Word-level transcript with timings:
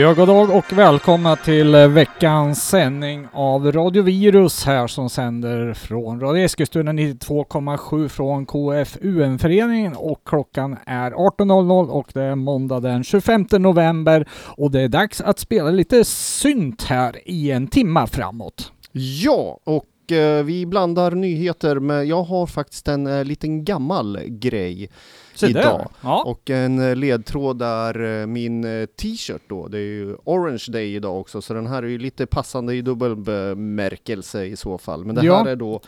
Ja, 0.00 0.14
god 0.14 0.28
dag 0.28 0.50
och 0.50 0.72
välkomna 0.72 1.36
till 1.36 1.74
eh, 1.74 1.88
veckans 1.88 2.68
sändning 2.68 3.26
av 3.32 3.72
Radio 3.72 4.02
Virus 4.02 4.64
här 4.64 4.86
som 4.86 5.10
sänder 5.10 5.74
från 5.74 6.20
Radio 6.20 6.44
Eskilstuna 6.44 6.92
92,7 6.92 8.08
från 8.08 8.46
KFUM-föreningen 8.46 9.96
och 9.96 10.22
klockan 10.24 10.76
är 10.86 11.10
18.00 11.10 11.88
och 11.88 12.10
det 12.14 12.22
är 12.22 12.34
måndag 12.34 12.80
den 12.80 13.04
25 13.04 13.46
november 13.50 14.28
och 14.32 14.70
det 14.70 14.80
är 14.80 14.88
dags 14.88 15.20
att 15.20 15.38
spela 15.38 15.70
lite 15.70 16.04
synt 16.04 16.82
här 16.82 17.28
i 17.28 17.50
en 17.50 17.66
timma 17.66 18.06
framåt. 18.06 18.72
Ja, 18.92 19.60
och 19.64 19.84
eh, 20.12 20.42
vi 20.42 20.66
blandar 20.66 21.10
nyheter 21.10 21.78
med, 21.80 22.06
jag 22.06 22.22
har 22.22 22.46
faktiskt 22.46 22.88
en 22.88 23.06
eh, 23.06 23.24
liten 23.24 23.64
gammal 23.64 24.18
grej 24.26 24.90
Så 25.34 25.46
idag. 25.46 25.62
där. 25.62 25.86
Ja. 26.02 26.22
Och 26.26 26.50
en 26.50 26.78
eh, 26.78 26.96
ledtråd 26.96 27.62
är 27.62 28.20
eh, 28.20 28.26
min 28.26 28.64
eh, 28.64 28.86
t-shirt 28.86 29.42
då, 29.48 29.68
det 29.68 29.78
är 29.78 29.82
ju 29.82 30.16
Orange 30.24 30.64
Day 30.68 30.94
idag 30.94 31.20
också, 31.20 31.42
så 31.42 31.54
den 31.54 31.66
här 31.66 31.82
är 31.82 31.86
ju 31.88 31.98
lite 31.98 32.26
passande 32.26 32.74
i 32.74 32.82
dubbel 32.82 33.16
bemärkelse 33.16 34.44
i 34.44 34.56
så 34.56 34.78
fall. 34.78 35.04
Men 35.04 35.14
det 35.14 35.24
Ja. 35.26 35.36
här 35.38 35.46
är 35.46 35.56
då 35.56 35.80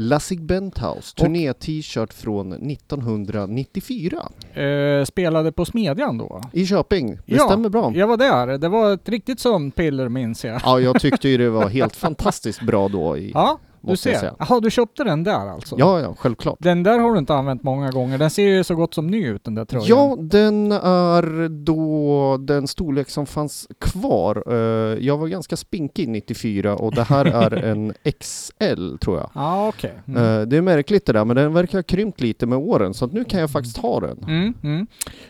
Lassig 0.00 0.42
Benthouse, 0.42 1.14
turné-t-shirt 1.16 2.12
från 2.12 2.52
1994 2.52 4.28
Eh, 4.54 5.04
spelade 5.04 5.52
på 5.52 5.64
Smedjan 5.64 6.18
då. 6.18 6.42
i 6.52 6.66
Köping. 6.66 7.10
Det 7.14 7.20
Ja. 7.36 7.44
stämmer 7.46 7.68
bra. 7.68 7.92
Jag 7.94 8.06
var 8.06 8.16
där. 8.16 8.58
Det 8.58 8.68
var 8.68 8.92
ett 8.94 9.08
riktigt 9.08 9.40
sömnpiller 9.40 10.08
minns 10.08 10.44
jag. 10.44 10.60
Ja, 10.64 10.80
jag 10.80 11.00
tyckte 11.00 11.28
ju 11.28 11.36
det 11.36 11.50
var 11.50 11.68
helt 11.68 11.96
fantastiskt 11.96 12.62
bra 12.62 12.88
då 12.88 13.16
i, 13.16 13.30
Ja, 13.34 13.58
du 13.88 13.92
måste 13.92 14.08
jag 14.08 14.20
ser. 14.20 14.26
säga. 14.26 14.34
Jaha, 14.38 14.60
du 14.60 14.70
köpte 14.70 15.04
den 15.04 15.24
där 15.24 15.48
alltså? 15.52 15.76
Ja, 15.78 16.00
ja, 16.00 16.14
självklart. 16.18 16.56
Den 16.60 16.82
där 16.82 16.98
har 16.98 17.12
du 17.12 17.18
inte 17.18 17.34
använt 17.34 17.62
många 17.62 17.90
gånger. 17.90 18.18
Den 18.18 18.30
ser 18.30 18.42
ju 18.48 18.64
så 18.64 18.74
gott 18.74 18.94
som 18.94 19.06
ny 19.06 19.26
ut 19.26 19.44
den 19.44 19.54
där 19.54 19.64
tröjan. 19.64 19.86
Ja, 19.88 20.16
den 20.20 20.72
är 20.72 21.48
då 21.64 22.36
den 22.40 22.66
storlek 22.66 23.10
som 23.10 23.26
fanns 23.26 23.68
kvar. 23.80 24.42
Eh, 24.46 24.56
Jag 25.06 25.18
var 25.18 25.26
ganska 25.28 25.56
spinkig 25.56 26.08
94 26.08 26.76
och 26.76 26.94
det 26.94 27.02
här 27.02 27.24
är 27.24 27.50
en 27.64 27.92
XL 28.20 28.96
tror 29.00 29.16
jag. 29.18 29.30
Ja, 29.34 29.68
okej. 29.68 29.92
Mm. 30.08 30.22
Eh, 30.40 30.46
Det 30.46 30.56
är 30.56 30.62
märkligt 30.62 31.06
det 31.06 31.12
där, 31.12 31.24
men 31.24 31.36
den 31.36 31.52
verkar 31.52 31.78
ha 31.78 31.82
krympt 31.82 32.20
lite 32.20 32.46
med 32.46 32.58
åren 32.58 32.94
så 32.94 33.04
att 33.04 33.12
nu 33.12 33.24
kan 33.24 33.40
jag 33.40 33.50
faktiskt 33.50 33.76
ha 33.76 34.00
den. 34.00 34.18
Mm, 34.28 34.54
mm. 34.62 34.86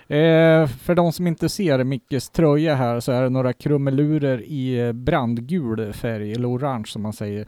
Eh, 0.08 0.68
för 0.68 0.94
de 0.94 1.12
som 1.12 1.26
inte 1.26 1.48
ser 1.48 1.84
Mickes 1.84 2.30
tröja 2.30 2.74
här 2.74 3.00
så 3.00 3.12
är 3.12 3.22
det 3.22 3.28
några 3.28 3.52
krumelurer 3.52 4.42
i 4.46 4.86
eh, 4.86 4.92
brandgul 4.92 5.92
färg, 5.92 6.32
eller 6.32 6.48
orange 6.48 6.84
som 6.86 7.02
man 7.02 7.12
säger. 7.12 7.46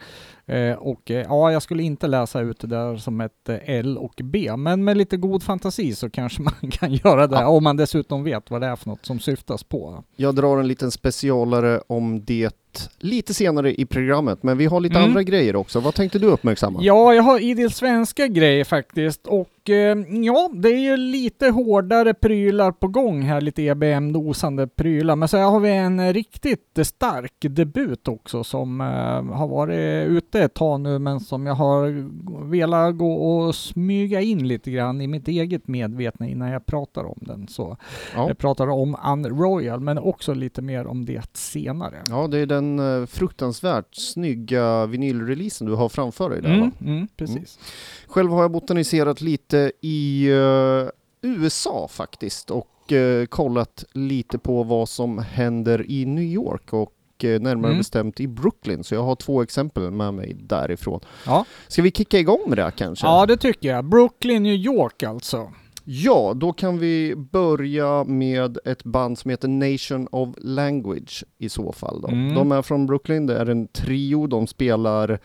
Eh, 0.51 0.75
och 0.77 1.11
eh, 1.11 1.27
ja, 1.29 1.53
jag 1.53 1.63
skulle 1.63 1.83
inte 1.83 2.07
läsa 2.07 2.41
ut 2.41 2.61
det 2.61 2.67
där 2.67 2.97
som 2.97 3.21
ett 3.21 3.49
eh, 3.49 3.57
L 3.65 3.99
och 3.99 4.21
B, 4.25 4.57
men 4.57 4.85
med 4.85 4.97
lite 4.97 5.17
god 5.17 5.43
fantasi 5.43 5.95
så 5.95 6.11
kanske 6.11 6.43
man 6.63 6.71
kan 6.71 6.93
göra 6.93 7.27
det, 7.27 7.37
Ja. 7.37 7.49
om 7.49 7.65
man 7.65 7.77
dessutom 7.77 8.25
vet 8.25 8.51
vad 8.51 8.61
det 8.61 8.67
är 8.67 8.77
för 8.77 8.89
något 8.89 9.07
som 9.07 9.21
syftas 9.21 9.65
på. 9.65 10.05
Jag 10.17 10.35
drar 10.35 10.59
en 10.59 10.69
liten 10.69 10.91
specialare 10.91 11.81
om 11.87 12.25
det 12.25 12.60
lite 12.99 13.35
senare 13.35 13.75
i 13.81 13.87
programmet, 13.87 14.43
men 14.43 14.59
vi 14.59 14.67
har 14.67 14.81
lite 14.81 14.97
Mm. 14.99 15.09
andra 15.09 15.23
grejer 15.23 15.57
också. 15.57 15.81
Vad 15.81 15.95
tänkte 15.95 16.19
du 16.19 16.27
uppmärksamma? 16.27 16.79
Ja, 16.83 17.15
jag 17.15 17.23
har 17.23 17.39
idel 17.41 17.71
svenska 17.73 18.27
grejer 18.27 18.65
faktiskt 18.65 19.27
och 19.27 19.71
eh, 19.71 19.97
ja, 20.25 20.51
det 20.55 20.69
är 20.69 20.79
ju 20.91 20.97
lite 20.97 21.49
hårdare 21.49 22.15
prylar 22.15 22.73
på 22.73 22.89
gång 22.89 23.23
här, 23.23 23.41
lite 23.41 23.63
EBM-nosande 23.63 24.67
prylar. 24.69 25.17
Men 25.17 25.29
så 25.29 25.39
har 25.39 25.61
vi 25.61 25.71
en 25.71 26.13
riktigt 26.13 26.79
stark 26.83 27.35
debut 27.41 28.09
också 28.09 28.45
som 28.45 28.81
eh, 28.81 29.37
har 29.37 29.49
varit 29.49 30.09
ute 30.09 30.41
ett 30.41 30.55
tag 30.55 30.81
nu, 30.81 30.99
men 30.99 31.21
som 31.21 31.47
jag 31.47 31.55
har 31.55 32.09
velat 32.51 32.97
gå 32.99 33.13
och 33.15 33.55
smyga 33.55 34.21
in 34.21 34.49
lite 34.49 34.71
grann 34.71 35.01
i 35.01 35.07
mitt 35.07 35.29
eget 35.29 35.69
medvetna 35.69 36.29
innan 36.29 36.51
jag 36.51 36.67
pratar 36.67 37.05
om 37.05 37.19
den. 37.21 37.49
Så 37.49 37.77
Ja. 38.17 38.29
jag 38.29 38.39
pratar 38.39 38.67
om 38.69 38.97
Unroyal, 39.13 39.81
men 39.81 39.99
också 39.99 40.35
lite 40.35 40.63
mer 40.63 40.87
om 40.87 41.05
det 41.05 41.37
senare. 41.37 41.97
Ja, 42.11 42.27
det 42.27 42.39
är 42.39 42.47
den 42.47 42.60
eh, 42.79 43.07
fruktansvärt 43.07 43.95
snygga 43.95 44.87
vinylreleasen 44.87 45.67
du 45.67 45.73
har 45.75 45.89
framför 45.89 46.31
dig 46.31 46.43
där 46.43 46.49
va? 46.49 46.55
Mm, 46.55 46.73
mm, 46.97 47.09
precis. 47.17 47.59
Själv 48.07 48.31
har 48.31 48.43
jag 48.43 48.51
botaniserat 48.51 49.21
lite 49.21 49.73
i 49.81 50.29
eh, 50.31 50.89
USA 51.23 51.89
faktiskt 51.91 52.51
och 52.51 52.93
eh, 52.93 53.27
kollat 53.27 53.85
lite 53.93 54.39
på 54.39 54.63
vad 54.63 54.89
som 54.89 55.19
händer 55.19 55.91
i 55.91 56.05
New 56.05 56.25
York 56.25 56.73
och 56.73 56.93
närmare 57.23 57.71
Mm. 57.71 57.79
bestämt 57.79 58.21
i 58.21 58.27
Brooklyn. 58.29 58.85
Så 58.85 58.95
jag 58.95 59.03
har 59.03 59.17
två 59.17 59.43
exempel 59.43 59.91
med 59.91 60.15
mig 60.15 60.37
därifrån. 60.41 61.01
Ja. 61.27 61.45
Ska 61.69 61.83
vi 61.83 61.91
kicka 61.91 62.19
igång 62.19 62.41
med 62.47 62.59
det 62.59 62.63
här 62.63 62.71
kanske? 62.71 63.07
ja, 63.07 63.27
det 63.27 63.37
tycker 63.37 63.69
jag. 63.69 63.85
Brooklyn, 63.85 64.43
New 64.43 64.55
York 64.55 65.03
alltså. 65.03 65.53
Ja, 65.85 66.35
då 66.37 66.53
kan 66.53 66.79
vi 66.79 67.15
börja 67.17 68.05
med 68.05 68.59
ett 68.65 68.85
band 68.85 69.19
som 69.19 69.31
heter 69.31 69.49
Nation 69.49 70.09
of 70.13 70.29
Language 70.39 71.25
i 71.39 71.49
så 71.49 71.73
fall. 71.73 72.01
Då. 72.01 72.09
Mm. 72.09 72.35
De 72.35 72.53
är 72.53 72.63
från 72.63 72.87
Brooklyn, 72.87 73.27
det 73.27 73.39
är 73.39 73.47
en 73.47 73.69
trio, 73.69 74.27
de 74.27 74.47
spelar 74.47 75.21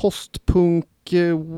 postpunk 0.00 0.86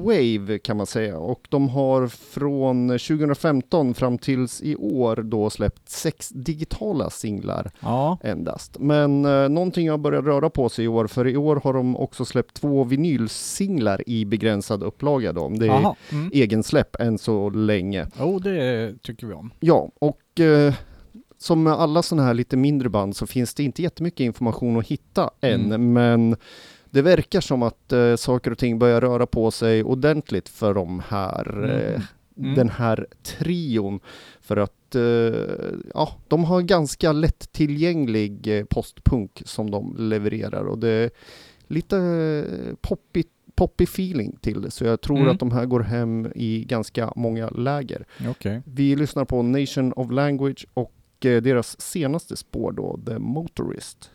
wave 0.04 0.58
kan 0.58 0.76
man 0.76 0.86
säga 0.86 1.18
och 1.18 1.46
de 1.48 1.68
har 1.68 2.06
från 2.08 2.88
2015 2.88 3.94
fram 3.94 4.18
tills 4.18 4.62
i 4.62 4.76
år 4.76 5.16
då 5.16 5.50
släppt 5.50 5.88
sex 5.88 6.28
digitala 6.28 7.10
singlar 7.10 7.70
Ja. 7.80 8.18
endast. 8.22 8.76
Men 8.78 9.24
eh, 9.24 9.48
någonting 9.48 9.90
har 9.90 9.98
börjat 9.98 10.24
röra 10.24 10.50
på 10.50 10.68
sig 10.68 10.84
i 10.84 10.88
år 10.88 11.06
för 11.06 11.26
i 11.26 11.36
år 11.36 11.60
har 11.64 11.72
de 11.72 11.96
också 11.96 12.24
släppt 12.24 12.54
två 12.60 12.84
vinylsinglar 12.84 14.02
i 14.08 14.24
begränsad 14.24 14.82
upplaga 14.82 15.32
då. 15.32 15.48
Det 15.48 15.66
är 15.66 15.70
Aha. 15.70 15.96
Mm. 16.12 16.30
egensläpp 16.34 16.96
än 17.00 17.18
så 17.18 17.50
länge. 17.50 18.06
Jo, 18.20 18.38
det 18.38 18.94
tycker 19.02 19.26
vi 19.26 19.34
om. 19.34 19.50
Ja, 19.60 19.90
och 19.98 20.40
eh, 20.40 20.74
som 21.38 21.62
med 21.62 21.72
alla 21.72 22.02
sådana 22.02 22.26
här 22.26 22.34
lite 22.34 22.56
mindre 22.56 22.88
band 22.88 23.16
så 23.16 23.26
finns 23.26 23.54
det 23.54 23.62
inte 23.62 23.82
jättemycket 23.82 24.20
information 24.20 24.78
att 24.78 24.86
hitta 24.86 25.30
än, 25.40 25.60
Mm. 25.72 25.92
men 25.92 26.36
det 26.92 27.02
verkar 27.02 27.40
som 27.40 27.62
att 27.62 27.92
eh, 27.92 28.16
saker 28.16 28.50
och 28.50 28.58
ting 28.58 28.78
börjar 28.78 29.00
röra 29.00 29.26
på 29.26 29.50
sig 29.50 29.82
ordentligt 29.84 30.48
för 30.48 30.74
de 30.74 31.02
här, 31.08 31.70
eh, 31.94 32.02
Mm. 32.36 32.54
den 32.54 32.68
här 32.68 33.06
trion. 33.22 34.00
För 34.40 34.56
att 34.56 34.94
eh, 34.94 35.82
ja, 35.94 36.16
de 36.28 36.44
har 36.44 36.60
ganska 36.62 37.12
lättillgänglig 37.12 38.58
eh, 38.58 38.64
postpunk 38.64 39.42
som 39.44 39.70
de 39.70 39.96
levererar 39.98 40.64
och 40.64 40.78
det 40.78 40.88
är 40.88 41.10
lite 41.66 41.96
eh, 41.98 42.74
poppigt 42.80 43.28
poppy 43.54 43.84
feeling 43.84 44.36
till 44.40 44.62
det, 44.62 44.70
så 44.70 44.84
jag 44.84 45.00
tror 45.00 45.16
Mm. 45.18 45.28
att 45.30 45.38
de 45.40 45.50
här 45.52 45.66
går 45.66 45.80
hem 45.80 46.32
i 46.34 46.64
ganska 46.64 47.12
många 47.16 47.48
läger. 47.48 48.04
Okej. 48.28 48.60
Vi 48.64 48.96
lyssnar 48.96 49.24
på 49.24 49.42
Nation 49.42 49.92
of 49.92 50.10
Language 50.12 50.66
och 50.74 50.92
eh, 51.24 51.42
deras 51.42 51.80
senaste 51.80 52.36
spår 52.36 52.72
då, 52.72 53.00
The 53.06 53.18
Motorist. 53.18 54.10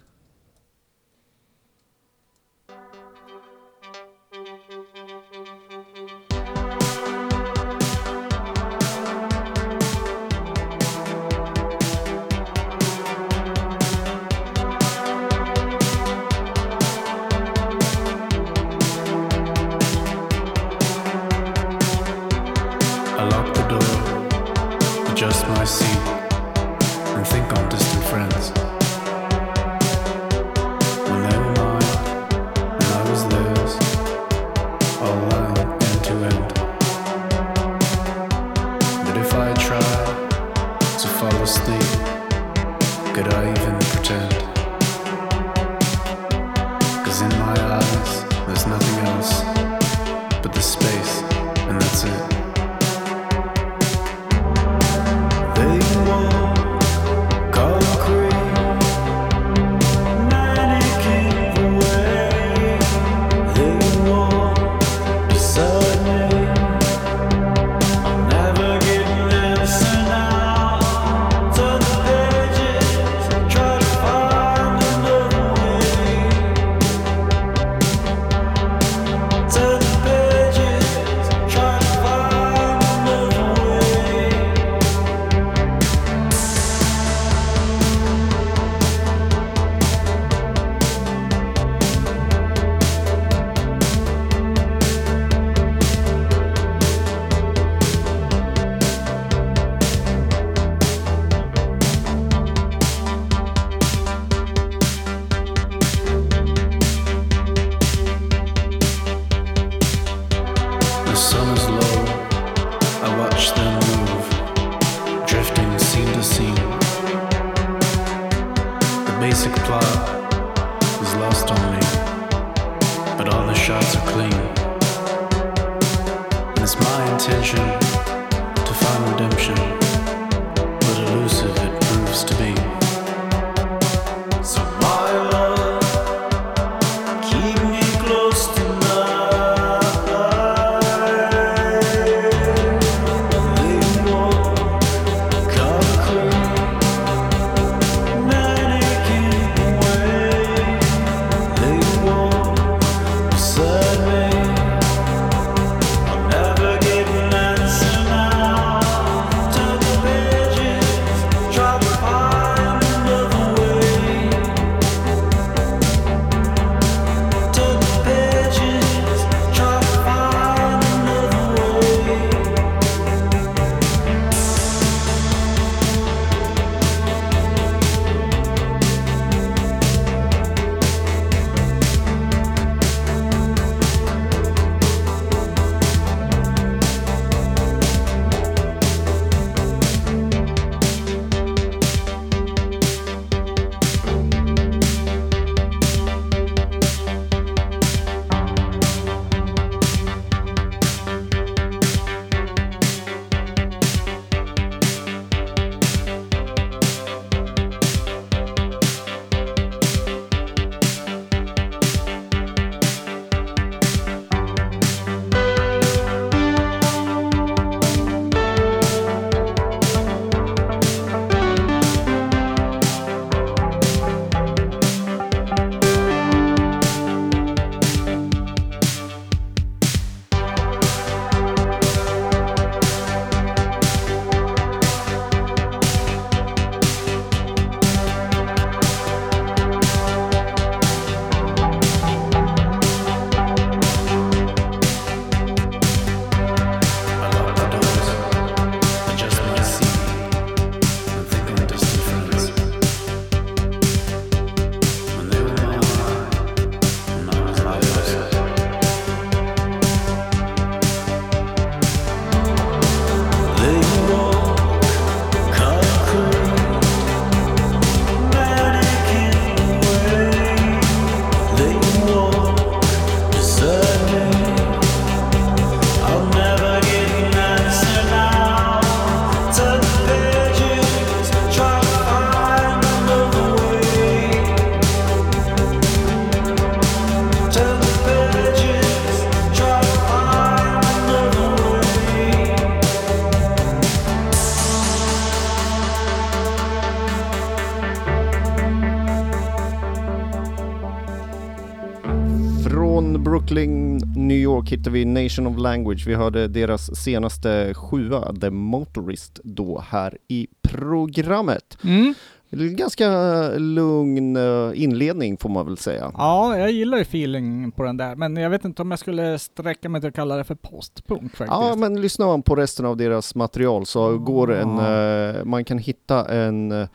York 304.67 304.71
hittar 304.71 304.91
vi 304.91 305.05
Nation 305.05 305.47
of 305.47 305.57
Language. 305.57 306.07
Vi 306.07 306.15
hörde 306.15 306.47
deras 306.47 307.03
senaste 307.03 307.73
sjua, 307.73 308.33
The 308.41 308.49
Motorist, 308.49 309.39
då 309.43 309.83
här 309.89 310.17
i 310.27 310.47
programmet. 310.61 311.77
Mm. 311.83 312.13
Ganska 312.49 313.49
lugn 313.57 314.35
eh, 314.35 314.71
inledning 314.83 315.37
får 315.37 315.49
man 315.49 315.65
väl 315.65 315.77
säga. 315.77 316.11
Ja, 316.13 316.57
jag 316.57 316.71
gillar 316.71 316.97
ju 316.97 317.01
feeling 317.01 317.71
på 317.71 317.83
den 317.83 317.97
där, 317.97 318.15
men 318.15 318.35
jag 318.37 318.49
vet 318.49 318.65
inte 318.65 318.81
om 318.81 318.91
jag 318.91 318.99
skulle 318.99 319.39
sträcka 319.39 319.89
mig 319.89 320.01
till 320.01 320.07
att 320.07 320.15
kalla 320.15 320.35
det 320.35 320.43
för 320.43 320.55
postpunk 320.55 321.31
faktiskt. 321.31 321.47
Ja, 321.47 321.75
men 321.77 322.01
lyssnar 322.01 322.25
man 322.25 322.41
på 322.41 322.55
resten 322.55 322.85
av 322.85 322.97
deras 322.97 323.35
material 323.35 323.85
så 323.85 324.17
går 324.17 324.53
en, 324.53 324.79
eh, 324.79 325.45
man 325.45 325.65
kan 325.65 325.77
hitta 325.77 326.25
en, 326.25 326.71
eh, 326.71 326.87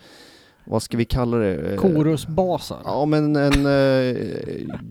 vad 0.65 0.83
ska 0.83 0.97
vi 0.97 1.05
kalla 1.05 1.37
det? 1.37 1.79
Chorusbasar. 1.79 2.79
Ja, 2.85 3.05
men 3.05 3.37
en 3.37 3.67
eh, 3.67 4.17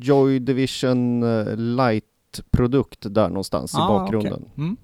Joy 0.02 0.40
Division 0.40 1.24
eh, 1.24 1.58
Light-produkt 2.38 3.06
där 3.10 3.30
någonstans 3.30 3.74
i 3.74 3.78
Ah, 3.78 3.88
bakgrunden. 3.88 4.34
okej. 4.34 4.50
Mm. 4.58 4.78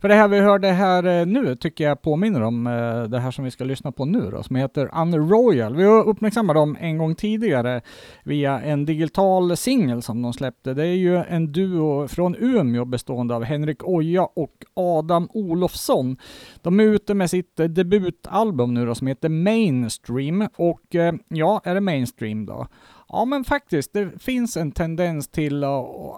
För 0.00 0.08
det 0.08 0.14
här 0.14 0.28
vi 0.28 0.40
hörde 0.40 0.68
här 0.68 1.20
eh, 1.20 1.26
nu 1.26 1.56
tycker 1.56 1.84
jag 1.84 2.02
påminner 2.02 2.40
om 2.40 2.66
eh, 2.66 3.02
det 3.02 3.18
här 3.18 3.30
som 3.30 3.44
vi 3.44 3.50
ska 3.50 3.64
lyssna 3.64 3.92
på 3.92 4.04
nu 4.04 4.30
då, 4.30 4.42
som 4.42 4.56
heter 4.56 4.90
Unroyal. 5.00 5.76
Vi 5.76 5.84
har 5.84 6.04
uppmärksammat 6.04 6.56
dem 6.56 6.76
en 6.80 6.98
gång 6.98 7.14
tidigare 7.14 7.80
via 8.24 8.60
en 8.60 8.84
digital 8.84 9.56
singel 9.56 10.02
som 10.02 10.22
de 10.22 10.32
släppte. 10.32 10.74
Det 10.74 10.82
är 10.86 10.94
ju 10.94 11.16
en 11.16 11.52
duo 11.52 12.08
från 12.08 12.36
Umeå 12.38 12.84
bestående 12.84 13.34
av 13.34 13.44
Henrik 13.44 13.88
Oja 13.88 14.24
och 14.24 14.64
Adam 14.74 15.28
Olofsson. 15.32 16.16
De 16.62 16.80
är 16.80 16.84
ute 16.84 17.14
med 17.14 17.30
sitt 17.30 17.60
eh, 17.60 17.66
debutalbum 17.66 18.74
nu 18.74 18.86
då 18.86 18.94
som 18.94 19.06
heter 19.06 19.28
Mainstream 19.28 20.48
och 20.56 20.80
ja, 21.28 21.60
är 21.64 21.74
det 21.74 21.80
mainstream 21.80 22.46
då? 22.46 22.66
Ja, 23.12 23.24
men 23.24 23.44
faktiskt, 23.44 23.92
det 23.92 24.22
finns 24.22 24.56
en 24.56 24.72
tendens 24.72 25.28
till 25.28 25.64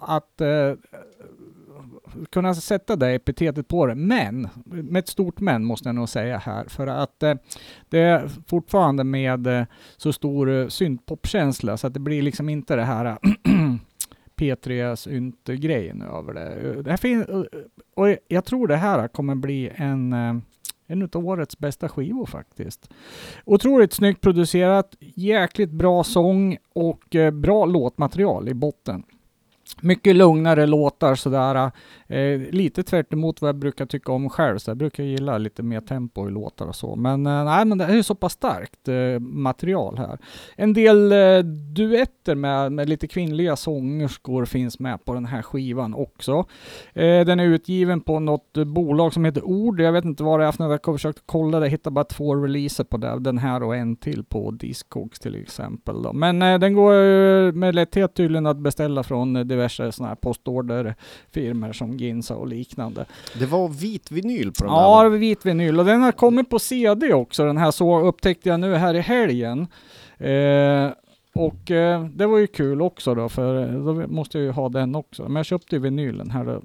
att 0.01 0.41
uh, 0.41 0.73
kunna 2.31 2.55
sätta 2.55 2.95
det 2.95 3.11
epitetet 3.11 3.67
på 3.67 3.85
det, 3.85 3.95
men, 3.95 4.49
med 4.65 4.99
ett 4.99 5.07
stort 5.07 5.39
men 5.39 5.65
måste 5.65 5.89
jag 5.89 5.95
nog 5.95 6.09
säga 6.09 6.37
här, 6.37 6.65
för 6.67 6.87
att 6.87 7.23
uh, 7.23 7.33
det 7.89 7.99
är 7.99 8.29
fortfarande 8.47 9.03
med 9.03 9.47
uh, 9.47 9.63
så 9.97 10.13
stor 10.13 10.49
uh, 10.49 10.67
syntpopkänsla, 10.67 11.77
så 11.77 11.87
att 11.87 11.93
det 11.93 11.99
blir 11.99 12.21
liksom 12.21 12.49
inte 12.49 12.75
det 12.75 12.85
här 12.85 13.17
P3 14.35 14.95
synt-grejen 14.95 16.01
över 16.01 16.33
det. 16.33 16.81
det 16.83 16.89
här 16.89 16.97
fin- 16.97 17.47
och 17.95 18.17
jag 18.27 18.45
tror 18.45 18.67
det 18.67 18.75
här 18.75 19.07
kommer 19.07 19.35
bli 19.35 19.71
en 19.75 20.13
en 20.87 21.09
av 21.13 21.27
årets 21.27 21.59
bästa 21.59 21.89
skivor 21.89 22.25
faktiskt. 22.25 22.89
Otroligt 23.45 23.93
snyggt 23.93 24.21
producerat, 24.21 24.95
jäkligt 24.99 25.71
bra 25.71 26.03
sång 26.03 26.57
och 26.73 27.15
eh, 27.15 27.31
bra 27.31 27.65
låtmaterial 27.65 28.49
i 28.49 28.53
botten. 28.53 29.03
Mycket 29.81 30.15
lugnare 30.15 30.65
låtar 30.65 31.15
sådär. 31.15 31.71
Eh, 32.07 32.39
lite 32.51 32.83
tvärt 32.83 33.13
emot 33.13 33.41
vad 33.41 33.47
jag 33.47 33.55
brukar 33.55 33.85
tycka 33.85 34.11
om 34.11 34.29
själv. 34.29 34.57
Så 34.57 34.69
jag 34.69 34.77
brukar 34.77 35.03
gilla 35.03 35.37
lite 35.37 35.63
mer 35.63 35.81
tempo 35.81 36.27
i 36.27 36.31
låtar 36.31 36.67
och 36.67 36.75
så. 36.75 36.95
Men 36.95 37.27
eh, 37.27 37.43
nej, 37.43 37.65
men 37.65 37.77
det 37.77 37.85
är 37.85 38.01
så 38.01 38.15
pass 38.15 38.33
starkt 38.33 38.87
eh, 38.87 39.19
material 39.19 39.97
här. 39.97 40.17
En 40.55 40.73
del 40.73 41.11
eh, 41.11 41.39
duetter 41.75 42.35
med, 42.35 42.71
med 42.71 42.89
lite 42.89 43.07
kvinnliga 43.07 43.55
sångerskor 43.55 44.45
finns 44.45 44.79
med 44.79 45.05
på 45.05 45.13
den 45.13 45.25
här 45.25 45.41
skivan 45.41 45.93
också. 45.93 46.45
Eh, 46.93 47.25
den 47.25 47.39
är 47.39 47.45
utgiven 47.45 48.01
på 48.01 48.19
något 48.19 48.53
bolag 48.53 49.13
som 49.13 49.25
heter 49.25 49.45
Ord. 49.45 49.81
Jag 49.81 49.91
vet 49.91 50.05
inte 50.05 50.23
vad 50.23 50.39
det 50.39 50.45
är 50.45 50.51
för 50.51 50.63
något. 50.63 50.81
Jag 50.83 50.91
har 50.91 50.97
försökt 50.97 51.23
kolla 51.25 51.59
det. 51.59 51.65
Jag 51.65 51.71
hittade 51.71 51.93
bara 51.93 52.05
två 52.05 52.35
releaser 52.35 52.83
på 52.83 52.97
det. 52.97 53.19
Den 53.19 53.37
här 53.37 53.63
och 53.63 53.75
en 53.75 53.95
till 53.95 54.23
på 54.23 54.51
Discogs 54.51 55.19
till 55.19 55.35
exempel. 55.35 56.03
Då. 56.03 56.13
Men 56.13 56.41
eh, 56.41 56.59
den 56.59 56.73
går 56.73 57.51
med 57.51 57.75
lätthet 57.75 58.13
tydligen 58.13 58.45
att 58.45 58.57
beställa 58.57 59.03
från 59.03 59.35
eh, 59.35 59.43
diverse 59.43 59.62
diverse 59.63 59.91
sådana 59.91 60.09
här 60.09 60.15
postorderfirmor 60.15 61.73
som 61.73 61.97
Ginza 61.97 62.35
och 62.35 62.47
liknande. 62.47 63.05
Det 63.39 63.45
var 63.45 63.69
vit 63.69 64.11
vinyl 64.11 64.51
på 64.51 64.63
den 64.63 64.73
Ja, 64.73 64.89
var 64.89 65.09
vit 65.09 65.45
vinyl 65.45 65.79
och 65.79 65.85
den 65.85 66.01
har 66.01 66.11
kommit 66.11 66.49
på 66.49 66.59
CD 66.59 67.13
också. 67.13 67.45
Den 67.45 67.57
här 67.57 67.71
så 67.71 67.99
upptäckte 67.99 68.49
jag 68.49 68.59
nu 68.59 68.75
här 68.75 68.93
i 68.93 68.99
helgen. 68.99 69.67
Eh, 70.17 70.89
och 71.35 71.71
eh, 71.71 72.05
det 72.05 72.25
var 72.25 72.37
ju 72.37 72.47
kul 72.47 72.81
också 72.81 73.15
då, 73.15 73.29
för 73.29 73.67
då 73.67 74.07
måste 74.07 74.37
jag 74.37 74.45
ju 74.45 74.51
ha 74.51 74.69
den 74.69 74.95
också. 74.95 75.23
Men 75.23 75.35
jag 75.35 75.45
köpte 75.45 75.75
ju 75.75 75.81
vinylen 75.81 76.31
här 76.31 76.45
då. 76.45 76.61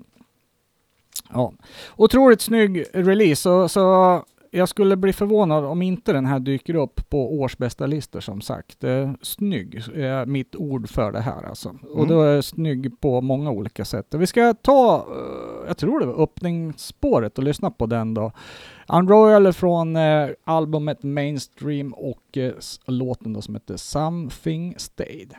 Ja, 1.33 1.53
otroligt 1.97 2.41
snygg 2.41 2.85
release. 2.93 3.43
Så, 3.43 3.69
så 3.69 4.25
jag 4.51 4.69
skulle 4.69 4.97
bli 4.97 5.13
förvånad 5.13 5.65
om 5.65 5.83
inte 5.83 6.13
den 6.13 6.27
här 6.27 6.41
dyker 6.41 6.75
upp 6.75 7.09
på 7.09 7.39
årsbästa 7.41 7.87
listor 7.87 8.21
som 8.21 8.41
sagt. 8.41 8.85
Eh, 8.85 9.11
snygg 9.23 9.75
är 9.95 10.27
mitt 10.27 10.57
ord 10.57 10.89
för 10.89 11.13
det 11.13 11.21
här 11.21 11.43
alltså. 11.49 11.69
Och 11.91 11.97
Mm. 12.05 12.09
då 12.09 12.23
är 12.23 12.41
snygg 12.41 13.01
på 13.01 13.21
många 13.21 13.51
olika 13.51 13.85
sätt. 13.85 14.15
Vi 14.15 14.27
ska 14.27 14.55
ta, 14.55 14.97
eh, 14.97 15.67
jag 15.67 15.77
tror 15.79 16.01
det 16.01 16.07
var 16.07 16.23
öppningsspåret 16.23 17.39
och 17.39 17.45
lyssna 17.45 17.71
på 17.71 17.87
den 17.87 18.15
då. 18.15 18.33
Unroyal 18.89 19.53
från 19.53 19.97
eh, 19.97 20.29
albumet 20.45 21.03
Mainstream 21.03 21.93
och 21.93 22.39
eh, 22.39 22.53
låten 22.87 23.33
då 23.33 23.43
som 23.43 23.55
heter 23.55 23.77
Something 23.77 24.75
Stayed. 24.79 25.35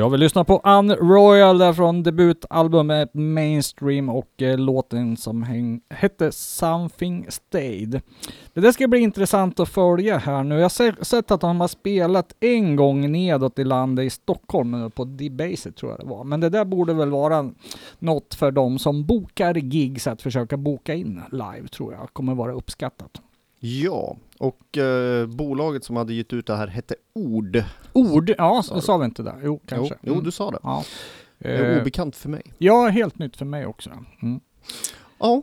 Ja, 0.00 0.08
vi 0.08 0.18
lyssnar 0.18 0.44
på 0.44 0.60
Unroyal 0.64 1.58
där 1.58 1.72
från 1.72 2.02
debutalbumet 2.02 3.14
Mainstream 3.14 4.08
och 4.08 4.42
eh, 4.42 4.58
låten 4.58 5.16
som 5.16 5.42
häng, 5.42 5.80
hette 5.90 6.32
Something 6.32 7.26
Stayed. 7.28 8.00
Det 8.54 8.60
där 8.60 8.72
ska 8.72 8.88
bli 8.88 9.00
intressant 9.00 9.60
att 9.60 9.68
följa 9.68 10.18
här 10.18 10.44
nu. 10.44 10.54
Jag 10.54 10.62
har 10.62 11.04
sett 11.04 11.30
att 11.30 11.40
de 11.40 11.60
har 11.60 11.68
spelat 11.68 12.34
en 12.40 12.76
gång 12.76 13.12
nedåt 13.12 13.58
i 13.58 13.64
landet 13.64 14.04
i 14.04 14.10
Stockholm 14.10 14.74
eh, 14.74 14.88
på 14.88 15.04
Debaser 15.04 15.70
tror 15.70 15.92
jag 15.92 16.00
det 16.00 16.06
var. 16.06 16.24
Men 16.24 16.40
det 16.40 16.48
där 16.48 16.64
borde 16.64 16.94
väl 16.94 17.10
vara 17.10 17.50
något 17.98 18.34
för 18.34 18.50
de 18.50 18.78
som 18.78 19.04
bokar 19.04 19.54
gigs 19.54 20.06
att 20.06 20.22
försöka 20.22 20.56
boka 20.56 20.94
in 20.94 21.22
live 21.30 21.68
tror 21.68 21.92
jag. 21.92 22.08
Kommer 22.12 22.34
vara 22.34 22.52
uppskattat. 22.52 23.20
Ja, 23.62 24.16
och 24.38 24.78
eh, 24.78 25.26
bolaget 25.26 25.84
som 25.84 25.96
hade 25.96 26.14
gett 26.14 26.32
ut 26.32 26.46
det 26.46 26.56
här 26.56 26.66
hette 26.66 26.94
Ord. 27.12 27.62
Ord, 27.92 28.34
ja, 28.38 28.62
det 28.74 28.80
sa 28.82 28.96
vi 28.98 29.04
inte 29.04 29.22
där. 29.22 29.40
Jo, 29.44 29.60
kanske. 29.66 29.94
Jo, 30.02 30.12
jo 30.14 30.20
du 30.20 30.30
sa 30.30 30.50
det. 30.50 30.58
Ja. 30.62 30.84
Det 31.38 31.48
är 31.48 31.74
Eh, 31.76 31.80
obekant 31.80 32.16
för 32.16 32.28
mig. 32.28 32.42
ja, 32.58 32.88
helt 32.88 33.18
nytt 33.18 33.36
för 33.36 33.44
mig 33.44 33.66
också. 33.66 33.90
Mm. 34.22 34.40
Ja, 35.18 35.42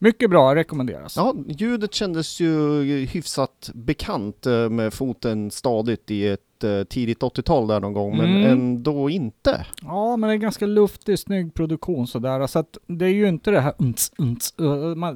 Mycket 0.00 0.30
bra, 0.30 0.54
rekommenderas. 0.54 1.16
ja, 1.16 1.34
ljudet 1.48 1.94
kändes 1.94 2.40
ju 2.40 2.82
hyfsat 3.06 3.70
bekant 3.74 4.46
eh, 4.46 4.68
med 4.70 4.94
foten 4.94 5.50
stadigt 5.50 6.10
i 6.10 6.26
ett 6.28 6.64
eh, 6.64 6.82
tidigt 6.84 7.20
80-tal 7.20 7.66
där 7.66 7.80
någon 7.80 7.92
gång, 7.92 8.16
men 8.16 8.26
Mm. 8.36 8.50
ändå 8.52 9.10
inte. 9.10 9.66
Ja, 9.82 10.16
men 10.16 10.28
det 10.28 10.34
är 10.34 10.38
ganska 10.38 10.66
luftig, 10.66 11.18
snygg 11.18 11.54
produktion 11.54 12.06
sådär. 12.06 12.46
Så 12.46 12.58
att 12.58 12.78
det 12.86 13.04
är 13.04 13.08
ju 13.14 13.28
inte 13.28 13.50
det 13.50 13.60
här 13.60 13.72
unts, 13.78 14.12
unts. 14.18 14.52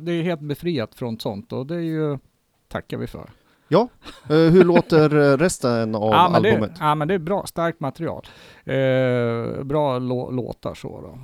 Det 0.01 0.13
är 0.13 0.23
helt 0.23 0.41
befriat 0.41 0.95
från 0.95 1.21
sånt 1.21 1.53
och 1.53 1.67
det 1.67 1.75
är 1.75 1.79
ju 1.81 2.19
tackar 2.73 2.97
vi 2.97 3.07
för. 3.07 3.31
Eh, 4.29 4.37
hur 4.37 4.65
låter 4.65 5.17
eh, 5.33 5.37
resten 5.37 5.95
av 5.95 6.11
ja, 6.13 6.17
albumet? 6.37 6.71
Det, 6.75 6.85
ja, 6.85 6.95
men 6.95 7.09
det 7.09 7.15
är 7.15 7.19
bra, 7.19 7.47
starkt 7.47 7.81
material. 7.81 8.27
Eh, 8.65 9.63
bra 9.65 9.99
lå- 9.99 10.31
låtar 10.33 10.75
så 10.75 11.01
då. 11.01 11.19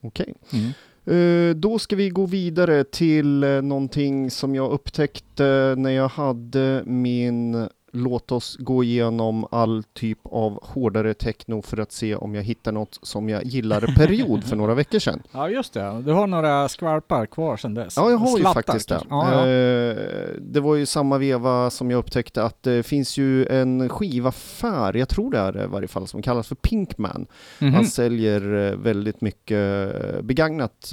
Okej. 0.00 0.34
Mm. 0.52 0.70
Eh, 1.04 1.54
då 1.56 1.78
ska 1.78 1.96
vi 1.96 2.08
gå 2.10 2.26
vidare 2.26 2.84
till 2.84 3.44
eh, 3.44 3.62
någonting 3.62 4.30
som 4.30 4.54
jag 4.54 4.70
upptäckte 4.70 5.74
när 5.78 5.90
jag 5.90 6.08
hade 6.08 6.82
min 6.86 7.68
Låt 7.92 8.32
oss 8.32 8.56
gå 8.60 8.84
igenom 8.84 9.46
all 9.50 9.82
typ 9.92 10.18
av 10.24 10.58
hårdare 10.62 11.14
techno 11.14 11.62
för 11.62 11.78
att 11.80 11.92
se 11.92 12.14
om 12.14 12.34
jag 12.34 12.42
hittar 12.42 12.72
något 12.72 12.98
som 13.02 13.28
jag 13.28 13.44
gillar 13.44 13.80
period 13.96 14.44
för 14.44 14.56
några 14.56 14.74
veckor 14.74 14.98
sedan. 14.98 15.22
Ja, 15.32 15.48
just 15.48 15.72
det. 15.74 16.02
Du 16.04 16.12
har 16.12 16.26
några 16.26 16.68
skvalpar 16.68 17.26
kvar 17.26 17.56
sedan 17.56 17.74
dess. 17.74 17.96
Ja, 17.96 18.10
jag 18.10 18.18
har 18.18 18.28
ju 18.38 18.42
Slattar 18.42 18.54
faktiskt 18.62 18.88
det. 18.88 19.00
Ja, 19.10 19.32
ja. 19.32 19.46
Eh, 19.48 19.96
det 20.40 20.60
var 20.60 20.74
ju 20.74 20.86
samma 20.86 21.18
veva 21.18 21.70
som 21.70 21.90
jag 21.90 21.98
upptäckte 21.98 22.42
att 22.44 22.62
det 22.62 22.82
finns 22.82 23.16
ju 23.18 23.46
en 23.46 23.88
skivaffär, 23.88 24.96
jag 24.96 25.08
tror 25.08 25.30
det 25.30 25.38
är 25.38 25.52
det 25.52 25.64
i 25.64 25.66
varje 25.66 25.88
fall, 25.88 26.06
som 26.06 26.22
kallas 26.22 26.48
för 26.48 26.54
Pinkman. 26.54 27.26
Mhm. 27.58 27.74
Han 27.74 27.86
säljer 27.86 28.70
eh, 28.70 28.76
väldigt 28.76 29.20
mycket 29.20 29.94
eh, 29.94 30.22
begagnat 30.22 30.92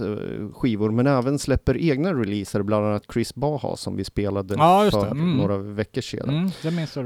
skivor, 0.54 0.92
men 0.92 1.08
även 1.08 1.40
släpper 1.40 1.78
egna 1.78 2.14
releaser, 2.14 2.62
bland 2.62 2.86
annat 2.86 3.04
Chris 3.14 3.36
Baha 3.36 3.76
som 3.76 3.96
vi 3.96 4.04
spelade 4.04 4.56
Ja, 4.58 4.88
för 4.92 5.08
Mm. 5.12 5.38
några 5.38 5.58
veckor 5.58 6.02
sedan. 6.02 6.30
Mm, 6.30 6.52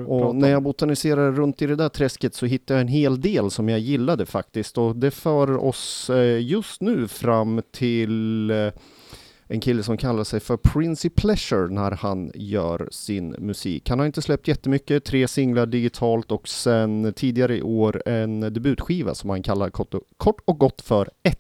Och 0.08 0.36
när 0.36 0.52
jag 0.52 0.63
botaniserade 0.63 1.32
runt 1.32 1.62
i 1.62 1.65
det 1.65 1.76
där 1.76 1.89
träsket 1.89 2.36
så 2.36 2.46
hittade 2.46 2.80
jag 2.80 2.82
en 2.82 2.88
hel 2.88 3.22
del 3.22 3.52
som 3.52 3.70
jag 3.70 3.80
gillade 3.80 4.26
faktiskt. 4.26 4.78
Och 4.78 4.96
det 4.96 5.12
för 5.12 5.58
oss 5.58 6.10
eh, 6.10 6.41
just 6.41 6.82
nu 6.82 7.08
fram 7.08 7.62
till 7.72 8.50
eh, 8.52 8.67
en 9.52 9.60
kille 9.60 9.84
som 9.84 9.98
kallar 9.98 10.24
sig 10.24 10.40
för 10.40 10.58
Princey 10.58 11.10
Pleasure 11.12 11.68
när 11.74 11.92
han 11.92 12.32
gör 12.36 12.88
sin 12.92 13.36
musik. 13.40 13.90
Han 13.90 14.00
har 14.00 14.06
inte 14.06 14.22
släppt 14.22 14.48
jättemycket, 14.48 15.04
tre 15.04 15.28
singlar 15.28 15.66
digitalt 15.66 16.32
och 16.32 16.48
sen 16.48 17.14
tidigare 17.16 17.58
i 17.58 17.62
år 17.62 18.04
en 18.06 18.40
debutskiva 18.40 19.16
som 19.16 19.30
han 19.30 19.44
kallar 19.44 19.70
kort 19.70 19.94
och, 19.94 20.02
kort 20.18 20.42
och 20.46 20.58
gott 20.60 20.82
för 20.82 21.10
ett, 21.24 21.38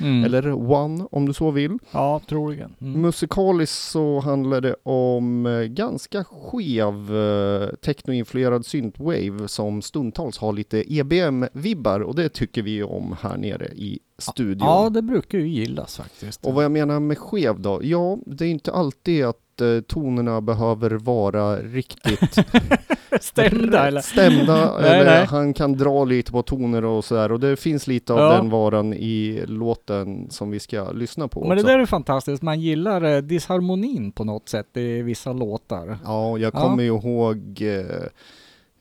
Mm. 0.00 0.24
eller 0.24 0.52
one 0.72 1.04
om 1.10 1.26
du 1.26 1.32
så 1.32 1.50
vill. 1.50 1.78
Ja, 1.90 2.20
troligen. 2.28 2.74
Mm. 2.80 3.00
Musikaliskt 3.00 3.76
så 3.90 4.20
handlar 4.20 4.60
det 4.60 4.74
om 4.82 5.46
eh, 5.46 5.62
ganska 5.62 6.24
skev 6.24 7.16
eh, 7.16 7.68
technoinfluerad 7.68 8.66
synthwave 8.66 9.48
som 9.48 9.82
stundtals 9.82 10.38
har 10.38 10.52
lite 10.52 10.92
EBM-vibbar 10.92 12.00
och 12.00 12.14
det 12.14 12.28
tycker 12.28 12.62
vi 12.62 12.82
om 12.82 13.16
här 13.22 13.36
nere 13.36 13.66
i 13.66 13.98
studion. 14.20 14.68
Ja, 14.68 14.90
det 14.90 15.02
brukar 15.02 15.38
ju 15.38 15.48
gillas 15.48 15.96
faktiskt. 15.96 16.46
Och 16.46 16.54
vad 16.54 16.64
jag 16.64 16.72
menar 16.72 17.00
med 17.00 17.18
skev 17.18 17.60
då? 17.60 17.80
Ja, 17.82 18.18
det 18.26 18.44
är 18.44 18.48
inte 18.48 18.72
alltid 18.72 19.24
att 19.24 19.60
eh, 19.60 19.80
tonerna 19.80 20.40
behöver 20.40 20.90
vara 20.90 21.56
riktigt 21.56 22.20
Stämda 23.20 23.86
eller? 23.86 24.00
stämda 24.00 24.78
Nej, 24.80 24.90
eller 25.00 25.10
nej. 25.10 25.26
han 25.26 25.54
kan 25.54 25.72
dra 25.72 26.04
lite 26.04 26.32
på 26.32 26.42
toner 26.42 26.84
och 26.84 27.04
sådär 27.04 27.32
och 27.32 27.40
det 27.40 27.56
finns 27.56 27.86
lite 27.86 28.12
av 28.12 28.18
Ja. 28.18 28.32
den 28.36 28.50
varan 28.50 28.94
i 28.94 29.42
låten 29.46 30.30
som 30.30 30.50
vi 30.50 30.60
ska 30.60 30.90
lyssna 30.92 31.28
på 31.28 31.40
Men 31.40 31.48
det 31.48 31.54
också. 31.54 31.66
där 31.66 31.78
är 31.78 31.86
fantastiskt. 31.86 32.42
Man 32.42 32.60
gillar 32.60 33.02
eh, 33.02 33.18
disharmonin 33.22 34.12
på 34.12 34.24
något 34.24 34.48
sätt 34.48 34.76
i 34.76 35.02
vissa 35.02 35.32
låtar. 35.32 35.98
Ja, 36.04 36.38
jag 36.38 36.54
Ja. 36.54 36.60
kommer 36.62 36.82
ju 36.82 36.88
ihåg 36.88 37.62
eh, 37.62 38.06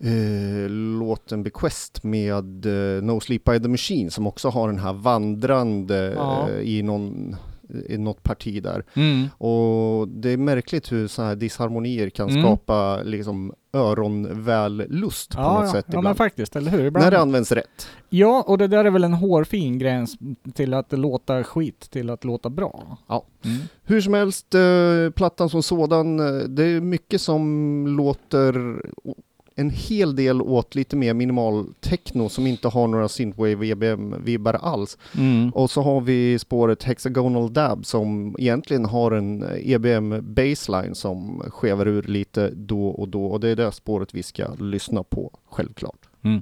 eh, 0.03 0.69
låten 0.99 1.43
Bequest 1.43 2.03
med 2.03 2.65
eh, 2.65 3.03
No 3.03 3.19
Sleep 3.19 3.43
by 3.43 3.59
the 3.59 3.67
Machine 3.67 4.12
som 4.12 4.27
också 4.27 4.49
har 4.49 4.67
den 4.67 4.79
här 4.79 4.93
vandrande 4.93 6.13
Ja. 6.15 6.49
eh, 6.49 6.59
i, 6.59 6.81
någon, 6.81 7.35
i 7.89 7.97
något 7.97 8.23
parti 8.23 8.63
där. 8.63 8.83
Mm. 8.93 9.27
Och 9.38 10.07
det 10.07 10.29
är 10.29 10.38
märkligt 10.38 10.91
hur 10.91 11.07
så 11.07 11.21
här 11.21 11.35
disharmonier 11.35 12.09
kan 12.09 12.29
Mm. 12.29 12.41
skapa 12.43 13.01
liksom 13.03 13.53
öronvällust 13.73 15.35
på 15.35 15.41
Ja, 15.41 15.53
något 15.53 15.65
ja. 15.65 15.71
sätt 15.71 15.85
ja 15.88 15.91
men 15.93 15.99
ibland. 15.99 16.17
faktiskt, 16.17 16.55
eller 16.55 16.71
hur? 16.71 16.85
Ibland... 16.85 17.03
När 17.03 17.12
det 17.12 17.19
används 17.19 17.51
rätt. 17.51 17.88
Ja, 18.09 18.43
och 18.47 18.57
det 18.57 18.67
där 18.67 18.85
är 18.85 18.89
väl 18.89 19.03
en 19.03 19.13
hårfin 19.13 19.79
gräns 19.79 20.17
till 20.53 20.73
att 20.73 20.91
låta 20.91 21.43
skit 21.43 21.79
till 21.91 22.09
att 22.09 22.23
låta 22.23 22.49
bra. 22.49 22.97
Ja. 23.07 23.25
Mm. 23.45 23.57
Hur 23.83 24.01
som 24.01 24.13
helst, 24.13 24.55
eh, 24.55 25.09
plattan 25.15 25.49
som 25.49 25.63
sådan, 25.63 26.17
det 26.55 26.63
är 26.65 26.81
mycket 26.81 27.21
som 27.21 27.85
låter 27.88 28.81
en 29.59 29.69
hel 29.69 30.15
del 30.15 30.41
åt 30.41 30.75
lite 30.75 30.95
mer 30.95 31.13
minimal 31.13 31.65
techno 31.79 32.29
som 32.29 32.47
inte 32.47 32.67
har 32.67 32.87
några 32.87 33.07
synthwave 33.07 33.65
EBM-vibbar 33.65 34.53
alls. 34.53 34.97
Mm. 35.17 35.49
Och 35.49 35.71
så 35.71 35.81
har 35.81 36.01
vi 36.01 36.39
spåret 36.39 36.83
Hexagonal 36.83 37.53
Dab 37.53 37.85
som 37.85 38.35
egentligen 38.39 38.85
har 38.85 39.11
en 39.11 39.45
EBM 39.57 40.33
baseline 40.33 40.95
som 40.95 41.43
skevar 41.47 41.87
ur 41.87 42.03
lite 42.03 42.49
då 42.49 42.87
och 42.87 43.09
då 43.09 43.25
och 43.25 43.39
det 43.39 43.49
är 43.49 43.55
det 43.55 43.71
spåret 43.71 44.13
vi 44.13 44.23
ska 44.23 44.53
lyssna 44.59 45.03
på, 45.03 45.31
självklart. 45.49 46.09
Mm. 46.23 46.41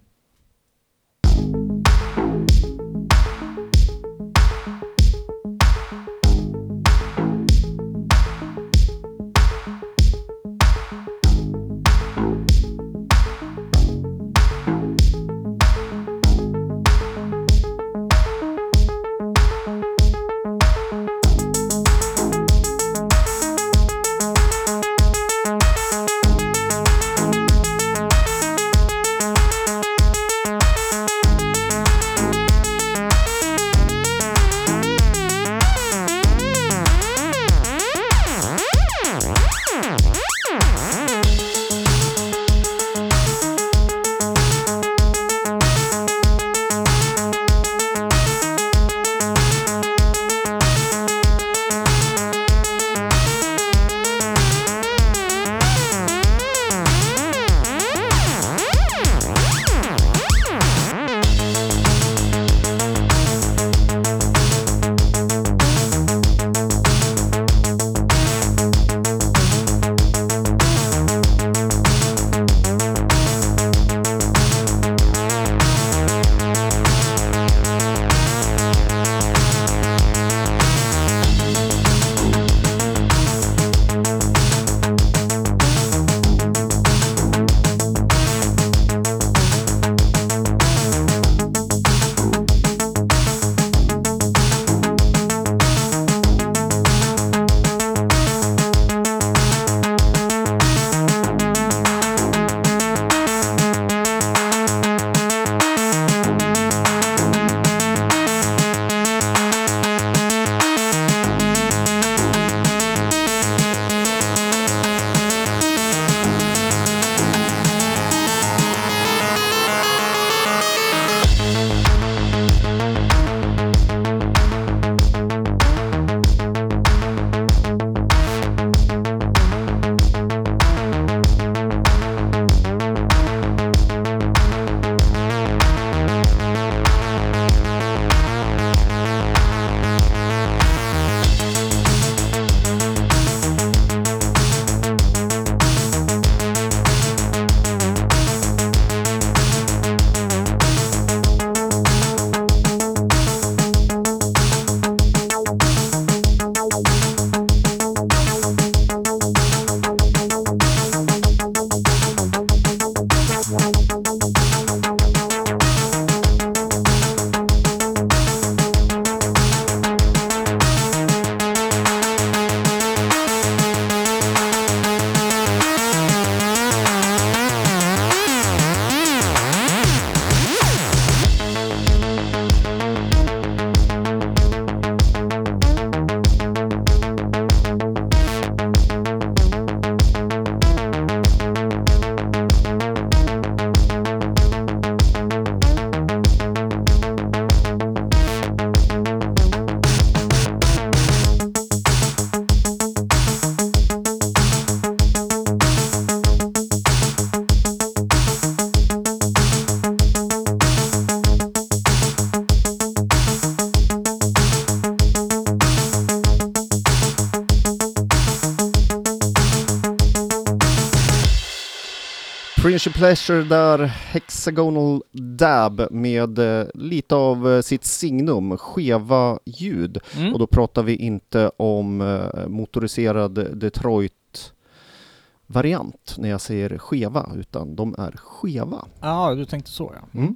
Pleasure 222.98 223.44
där, 223.44 223.80
Hexagonal 223.86 225.02
Dab 225.12 225.88
med 225.92 226.40
eh, 226.40 226.66
lite 226.74 227.16
av 227.16 227.52
eh, 227.52 227.62
sitt 227.62 227.84
signum, 227.84 228.58
skeva 228.58 229.40
ljud. 229.46 229.98
Mm. 230.18 230.34
Och 230.34 230.40
då 230.40 230.48
pratar 230.48 230.84
vi 230.84 230.96
inte 230.96 231.52
om 231.58 232.02
eh, 232.02 232.48
motoriserad 232.48 233.60
Detroit-variant 233.60 236.16
när 236.18 236.30
jag 236.30 236.42
säger 236.42 236.78
skeva, 236.78 237.32
utan 237.36 237.76
de 237.76 237.96
är 237.98 238.12
skeva. 238.12 238.86
Ja, 239.02 239.36
du 239.36 239.46
tänkte 239.46 239.72
så 239.72 239.94
ja. 239.96 240.02
Mm. 240.20 240.36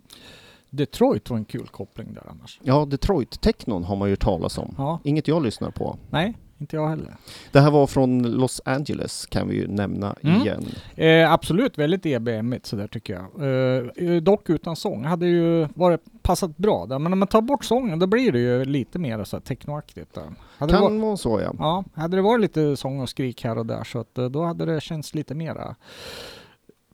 Detroit 0.69 1.29
var 1.29 1.37
en 1.37 1.45
kul 1.45 1.67
koppling 1.67 2.13
där 2.13 2.27
annars. 2.29 2.59
Ja, 2.63 2.85
Detroit-technon 2.85 3.83
har 3.83 3.95
man 3.95 4.09
ju 4.09 4.15
talas 4.15 4.57
om. 4.57 4.75
Ja, 4.77 4.99
Inget 5.03 5.27
jag 5.27 5.43
lyssnar 5.43 5.71
på. 5.71 5.97
nej, 6.09 6.37
inte 6.61 6.75
jag 6.75 6.87
heller. 6.89 7.15
Det 7.51 7.59
här 7.59 7.71
var 7.71 7.87
från 7.87 8.23
Los 8.23 8.61
Angeles 8.65 9.25
kan 9.25 9.47
vi 9.47 9.55
ju 9.55 9.67
nämna 9.67 10.15
Mm. 10.23 10.41
igen. 10.41 10.65
Eh, 10.95 11.31
absolut 11.33 11.77
väldigt 11.77 12.05
EBM-igt 12.05 12.65
sådär 12.65 12.87
tycker 12.87 13.13
jag. 13.13 13.25
Eh, 13.41 14.09
eh, 14.09 14.21
dock 14.21 14.49
utan 14.49 14.75
sång 14.75 15.03
hade 15.05 15.25
ju 15.27 15.67
varit 15.75 16.01
passat 16.21 16.57
bra 16.57 16.85
där. 16.85 16.99
Men 16.99 17.13
om 17.13 17.19
man 17.19 17.27
tar 17.27 17.41
bort 17.41 17.63
sången 17.65 17.99
då 17.99 18.07
blir 18.07 18.31
det 18.31 18.39
ju 18.39 18.65
lite 18.65 18.99
mer 18.99 19.23
så 19.23 19.35
här 19.35 19.41
technoaktigt. 19.41 20.13
Där. 20.13 20.23
Hade, 20.57 20.73
det 20.73 20.77
Kan 20.79 20.83
varit, 20.83 21.01
vara 21.01 21.17
så 21.17 21.39
ja. 21.41 21.53
ja, 21.59 21.83
hade 22.01 22.15
det 22.17 22.21
varit 22.21 22.41
lite 22.41 22.75
sång 22.77 22.99
och 22.99 23.09
skrik 23.09 23.43
här 23.43 23.57
och 23.57 23.65
där 23.65 23.83
så 23.83 23.99
att, 23.99 24.17
eh, 24.17 24.25
då 24.25 24.43
hade 24.45 24.65
det 24.65 24.81
känts 24.81 25.15
lite 25.15 25.35
mera 25.35 25.75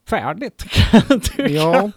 färdigt 0.10 0.65
jag. 1.38 1.50
Ja, 1.50 1.91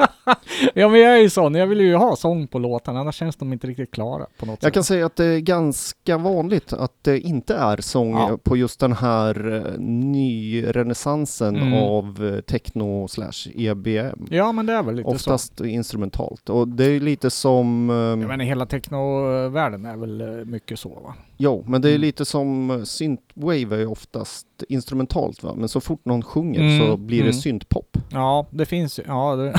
Ja 0.74 0.88
men 0.88 1.00
jag 1.00 1.12
är 1.12 1.22
ju 1.22 1.30
sån, 1.30 1.54
jag 1.54 1.66
vill 1.66 1.80
ju 1.80 1.94
ha 1.94 2.16
sång 2.16 2.46
på 2.46 2.58
låtarna 2.58 3.00
annars 3.00 3.14
känns 3.16 3.36
de 3.36 3.52
inte 3.52 3.66
riktigt 3.66 3.90
klara 3.90 4.26
på 4.38 4.46
något 4.46 4.58
jag 4.62 4.68
sätt. 4.68 4.74
kan 4.74 4.84
säga 4.84 5.06
att 5.06 5.16
det 5.16 5.24
är 5.24 5.38
ganska 5.40 6.18
vanligt 6.18 6.72
att 6.72 6.92
det 7.02 7.20
inte 7.20 7.54
är 7.54 7.76
sång 7.80 8.12
Ja. 8.12 8.38
på 8.44 8.56
just 8.56 8.80
den 8.80 8.92
här 8.92 9.52
eh, 9.56 9.78
nyrenässansen 9.80 11.56
Mm. 11.56 11.72
av 11.74 12.32
eh, 12.34 12.40
techno 12.40 13.08
slash 13.08 13.50
EBM. 13.54 14.26
Ja 14.30 14.52
men 14.52 14.66
det 14.66 14.72
är 14.72 14.82
väl 14.82 14.94
lite 14.94 15.08
så. 15.10 15.14
Oftast 15.14 15.60
instrumentalt. 15.60 16.48
Och 16.50 16.68
det 16.68 16.84
är 16.86 17.00
lite 17.00 17.30
som... 17.30 17.90
eh, 17.90 17.96
Jag 17.96 18.18
menar 18.18 18.44
hela 18.44 18.66
technovärlden 18.66 19.86
är 19.86 19.96
väl 19.96 20.20
eh, 20.20 20.26
mycket 20.44 20.78
så 20.78 20.88
va? 20.88 21.14
Jo, 21.36 21.64
men 21.66 21.82
det 21.82 21.88
är 21.88 21.90
Mm. 21.90 22.00
lite 22.00 22.24
som 22.24 22.70
eh, 22.70 22.82
synthwave 23.40 23.76
är 23.76 23.80
ju 23.80 23.86
oftast 23.86 24.46
instrumentalt 24.68 25.42
va, 25.42 25.54
men 25.56 25.68
så 25.68 25.80
fort 25.80 26.04
någon 26.04 26.22
sjunger 26.22 26.60
Mm, 26.60 26.86
så 26.86 26.96
blir 26.96 27.18
det 27.18 27.22
mm. 27.22 27.32
syntpop. 27.32 27.96
Ja, 28.10 28.46
det 28.50 28.66
finns 28.66 28.98
ju, 28.98 29.02
ja, 29.06 29.36
det, 29.36 29.54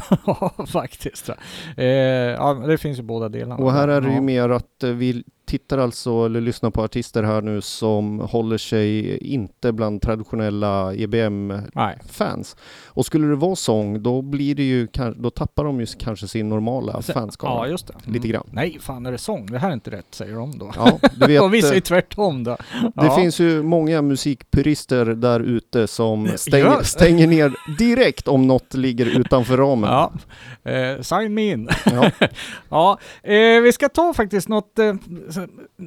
faktiskt. 0.67 1.29
Eh, 1.77 1.85
ja, 1.85 2.53
det 2.53 2.77
finns 2.77 2.99
ju 2.99 3.03
båda 3.03 3.29
delarna. 3.29 3.63
Och 3.63 3.71
här 3.71 3.87
är 3.87 4.01
det 4.01 4.07
ja. 4.07 4.13
ju 4.13 4.21
mer 4.21 4.49
att 4.49 4.83
eh, 4.83 4.89
vi 4.89 5.23
tittar 5.51 5.77
alltså, 5.77 6.25
eller 6.25 6.41
lyssnar 6.41 6.69
på 6.71 6.83
artister 6.83 7.23
här 7.23 7.41
nu 7.41 7.61
som 7.61 8.19
håller 8.19 8.57
sig 8.57 9.17
inte 9.17 9.71
bland 9.71 10.01
traditionella 10.01 10.93
EBM-fans. 10.95 12.55
Och 12.85 13.05
skulle 13.05 13.27
det 13.27 13.35
vara 13.35 13.55
sång, 13.55 14.03
då 14.03 14.21
blir 14.21 14.55
det 14.55 14.63
ju, 14.63 14.87
då 15.15 15.29
tappar 15.29 15.63
de 15.63 15.79
ju 15.79 15.85
kanske 15.99 16.27
sin 16.27 16.49
normala 16.49 17.01
Så- 17.01 17.13
fanskara. 17.13 17.51
Ja, 17.51 17.67
just 17.67 17.87
det. 17.87 17.93
Mm. 18.03 18.13
Lite 18.13 18.27
grann. 18.27 18.47
Nej, 18.51 18.77
fan 18.81 19.05
är 19.05 19.11
det 19.11 19.17
sång? 19.17 19.45
Det 19.45 19.59
här 19.59 19.69
är 19.69 19.73
inte 19.73 19.91
rätt, 19.91 20.05
säger 20.11 20.35
de 20.35 20.57
då. 20.57 20.71
Ja, 20.75 20.99
du 21.15 21.27
vet, 21.27 21.41
och 21.41 21.53
vi 21.53 21.59
eh, 21.59 21.65
säger 21.65 21.81
tvärtom 21.81 22.43
då. 22.43 22.57
Det 22.81 22.91
ja. 23.05 23.15
finns 23.15 23.39
ju 23.39 23.63
många 23.63 24.01
musikpurister 24.01 25.05
där 25.05 25.39
ute 25.39 25.87
som 25.87 26.25
Ja. 26.25 26.37
stänger, 26.37 26.83
stänger 26.83 27.27
ner 27.27 27.53
direkt 27.77 28.27
om 28.27 28.47
något 28.47 28.73
ligger 28.73 29.05
utanför 29.05 29.57
ramen. 29.57 29.89
Ja, 29.89 30.11
eh, 30.71 31.01
sign 31.01 31.33
me 31.33 31.51
in. 31.51 31.69
Ja. 31.85 32.11
ja, 32.69 32.99
eh, 33.23 33.61
vi 33.61 33.71
ska 33.73 33.89
ta 33.89 34.13
faktiskt 34.13 34.47
något, 34.47 34.79
eh, 34.79 34.93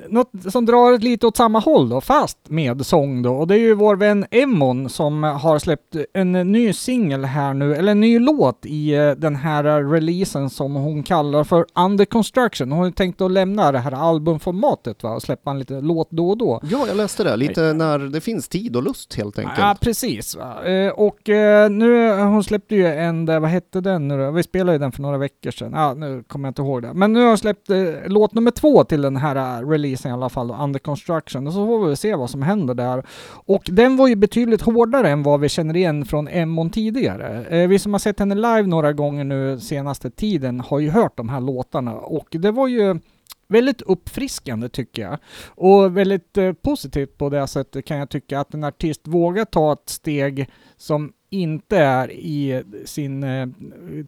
något 0.09 0.31
som 0.49 0.67
drar 0.67 0.99
lite 0.99 1.27
åt 1.27 1.37
samma 1.37 1.59
håll 1.59 1.89
då, 1.89 2.01
fast 2.01 2.39
med 2.49 2.87
sång 2.87 3.23
då. 3.23 3.35
Och 3.35 3.47
det 3.47 3.55
är 3.55 3.59
ju 3.59 3.75
vår 3.75 3.97
vän 3.97 4.27
Emmon 4.31 4.89
som 4.89 5.23
har 5.23 5.59
släppt 5.59 5.97
en 6.15 6.33
ny 6.33 6.73
singel 6.73 7.25
här 7.25 7.55
nu, 7.55 7.75
eller 7.75 7.93
en 7.93 8.01
ny 8.01 8.19
låt 8.19 8.67
i 8.67 8.95
eh, 8.95 9.11
den 9.11 9.37
här 9.37 9.91
releasen 9.91 10.51
som 10.51 10.75
hon 10.75 11.03
kallar 11.03 11.45
för 11.45 11.67
Under 11.75 12.05
Construction. 12.05 12.73
Hon 12.73 12.85
har 12.85 12.91
tänkt 12.91 13.21
att 13.21 13.31
lämna 13.31 13.73
det 13.73 13.79
här 13.79 13.93
albumformatet 13.93 15.03
va, 15.03 15.11
och 15.11 15.23
släppa 15.23 15.51
en 15.51 15.59
liten 15.59 15.87
låt 15.87 16.11
då 16.11 16.31
och 16.31 16.39
då. 16.39 16.61
ja, 16.71 16.85
jag 16.89 16.97
läste 16.97 17.25
det. 17.25 17.37
Lite 17.37 17.73
när 17.73 17.99
det 17.99 18.21
finns 18.21 18.49
tid 18.49 18.77
och 18.77 18.83
lust 18.83 19.15
helt 19.15 19.39
enkelt. 19.39 19.59
Ja, 19.59 19.77
precis. 19.81 20.37
Eh, 20.37 20.93
och 20.93 21.29
eh, 21.29 21.71
nu, 21.71 22.13
hon 22.23 22.45
släppte 22.45 22.75
ju 22.75 22.87
en 22.87 23.27
vad 23.27 23.51
hette 23.51 23.81
den 23.81 24.09
nu 24.09 24.19
då? 24.19 24.31
Vi 24.31 24.43
spelade 24.43 24.73
ju 24.73 24.79
den 24.79 24.93
för 24.93 25.03
några 25.03 25.19
veckor 25.19 25.51
sedan. 25.51 25.73
Ja, 25.75 25.95
nu 25.95 26.23
kommer 26.23 26.49
jag 26.49 26.51
inte 26.51 26.63
ihåg 26.63 26.83
det. 26.83 26.93
Men 26.95 27.13
nu 27.13 27.21
har 27.21 27.29
hon 27.29 27.39
släppt 27.39 27.71
låt 28.07 28.35
nummer 28.35 28.51
två 28.51 28.85
till 28.85 29.03
den 29.03 29.17
här 29.17 29.37
releasen 29.45 30.11
i 30.11 30.15
alla 30.15 30.29
fall, 30.29 30.49
då, 30.49 30.55
Under 30.55 30.79
Construction. 30.79 31.47
Och 31.47 31.53
så 31.53 31.67
får 31.67 31.89
vi 31.89 31.97
se 31.97 32.15
vad 32.15 32.31
som 32.31 32.43
händer 32.43 32.75
där. 32.75 33.07
Och 33.31 33.63
den 33.67 33.97
var 33.97 34.09
ju 34.09 34.17
betydligt 34.17 34.63
hårdare 34.63 35.11
än 35.11 35.23
vad 35.23 35.41
vi 35.41 35.49
känner 35.49 35.77
igen 35.77 36.05
från 36.05 36.29
Emmon 36.29 36.71
tidigare. 36.71 37.45
Eh, 37.45 37.69
vi 37.69 37.79
som 37.79 37.95
har 37.95 37.99
sett 37.99 38.19
henne 38.19 38.35
live 38.35 38.63
några 38.63 38.93
gånger 38.93 39.25
nu 39.25 39.61
senaste 39.61 40.11
tiden 40.11 40.61
har 40.61 40.79
ju 40.79 40.91
hört 40.91 41.17
de 41.17 41.29
här 41.29 41.41
låtarna 41.41 41.95
och 41.95 42.29
det 42.31 42.51
var 42.51 42.69
ju 42.69 42.99
väldigt 43.49 43.83
uppfriskande 43.83 44.69
tycker 44.69 45.03
jag. 45.03 45.19
Och 45.47 45.97
väldigt 45.97 46.39
eh, 46.39 46.53
positivt 46.53 47.19
på 47.19 47.31
det 47.31 47.47
sättet 47.47 47.85
kan 47.85 47.97
jag 47.97 48.11
tycka 48.11 48.41
att 48.41 48.55
en 48.55 48.65
artist 48.65 49.01
vågar 49.05 49.45
ta 49.45 49.73
ett 49.73 49.89
steg 49.89 50.51
som 50.77 51.13
inte 51.35 51.79
är 51.79 52.11
i 52.13 52.63
sin 52.85 53.25
eh, 53.25 53.49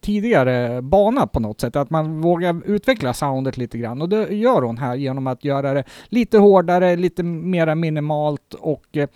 tidigare 0.00 0.82
bana 0.82 1.26
på 1.26 1.40
något 1.40 1.60
sätt. 1.60 1.76
Att 1.76 1.90
man 1.90 2.20
vågar 2.20 2.62
utveckla 2.66 3.14
soundet 3.14 3.56
lite 3.56 3.78
grann. 3.78 4.02
Och 4.02 4.08
det 4.08 4.34
gör 4.34 4.62
hon 4.62 4.78
här 4.78 4.94
genom 4.94 5.26
att 5.26 5.44
göra 5.44 5.74
det 5.74 5.84
lite 6.08 6.38
hårdare, 6.38 6.96
lite 6.96 7.22
mera 7.22 7.74
minimalt 7.74 8.54
och 8.54 8.96
eh, 8.96 9.08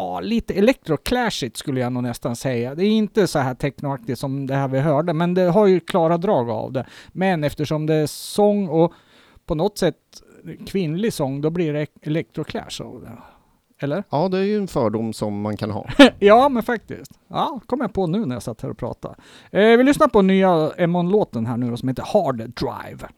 Ja, 0.00 0.20
lite 0.20 0.54
electroclashigt 0.54 1.56
skulle 1.56 1.80
jag 1.80 1.92
nog 1.92 2.02
nästan 2.02 2.36
säga. 2.36 2.74
Det 2.74 2.84
är 2.84 2.90
inte 2.90 3.26
så 3.26 3.38
här 3.38 3.54
technoaktigt 3.54 4.18
som 4.18 4.46
det 4.46 4.54
här 4.54 4.68
vi 4.68 4.78
hörde, 4.78 5.12
men 5.12 5.34
det 5.34 5.42
har 5.42 5.66
ju 5.66 5.80
klara 5.80 6.18
drag 6.18 6.50
av 6.50 6.72
det. 6.72 6.86
Men 7.12 7.44
eftersom 7.44 7.86
det 7.86 7.94
är 7.94 8.06
sång 8.06 8.68
och 8.68 8.92
på 9.46 9.54
något 9.54 9.78
sätt 9.78 9.96
kvinnlig 10.66 11.12
sång, 11.12 11.40
då 11.40 11.50
blir 11.50 11.72
det 11.72 11.86
electroclash 12.02 12.82
av 12.82 13.00
det. 13.00 13.37
Eller? 13.80 14.04
Ja, 14.10 14.28
det 14.28 14.38
är 14.38 14.42
ju 14.42 14.56
en 14.56 14.68
fördom 14.68 15.12
som 15.12 15.40
man 15.40 15.56
kan 15.56 15.70
ha. 15.70 15.86
ja, 16.18 16.48
men 16.48 16.62
faktiskt. 16.62 17.12
Ja, 17.28 17.60
kom 17.66 17.80
jag 17.80 17.92
på 17.92 18.06
nu 18.06 18.26
när 18.26 18.34
jag 18.34 18.42
satt 18.42 18.62
här 18.62 18.70
och 18.70 18.78
pratade. 18.78 19.14
Eh, 19.50 19.76
vi 19.76 19.82
lyssnar 19.82 20.08
på 20.08 20.22
nya 20.22 20.70
Emmon-låten 20.76 21.46
här 21.46 21.56
nu 21.56 21.70
då, 21.70 21.76
som 21.76 21.88
heter 21.88 22.04
Hard 22.06 22.36
Drive. 22.36 23.08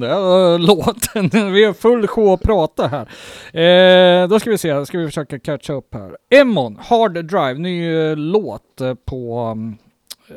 Den 0.00 0.10
där 0.10 0.52
äh, 0.52 0.58
låten. 0.66 1.52
Vi 1.52 1.64
har 1.64 1.72
full 1.72 2.06
sjå 2.06 2.32
att 2.32 2.42
prata 2.42 2.86
här. 2.86 3.08
Eh, 4.22 4.28
då 4.28 4.40
ska 4.40 4.50
vi 4.50 4.58
se, 4.58 4.86
ska 4.86 4.98
vi 4.98 5.06
försöka 5.06 5.38
catcha 5.38 5.72
upp 5.72 5.94
här. 5.94 6.16
Emmon, 6.30 6.78
Hard 6.80 7.24
Drive, 7.24 7.54
ny 7.54 7.96
eh, 7.96 8.16
låt 8.16 8.80
eh, 8.80 8.94
på 8.94 9.38
mm, 9.38 9.76
eh, 10.28 10.34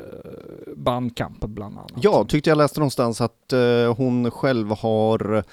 Bandcamp 0.76 1.40
bland 1.40 1.78
annat. 1.78 1.92
Ja, 1.96 2.26
tyckte 2.28 2.50
jag 2.50 2.58
läste 2.58 2.80
någonstans 2.80 3.22
att 3.22 3.54
hon 3.98 4.32
själv 4.32 4.72
har 4.72 5.44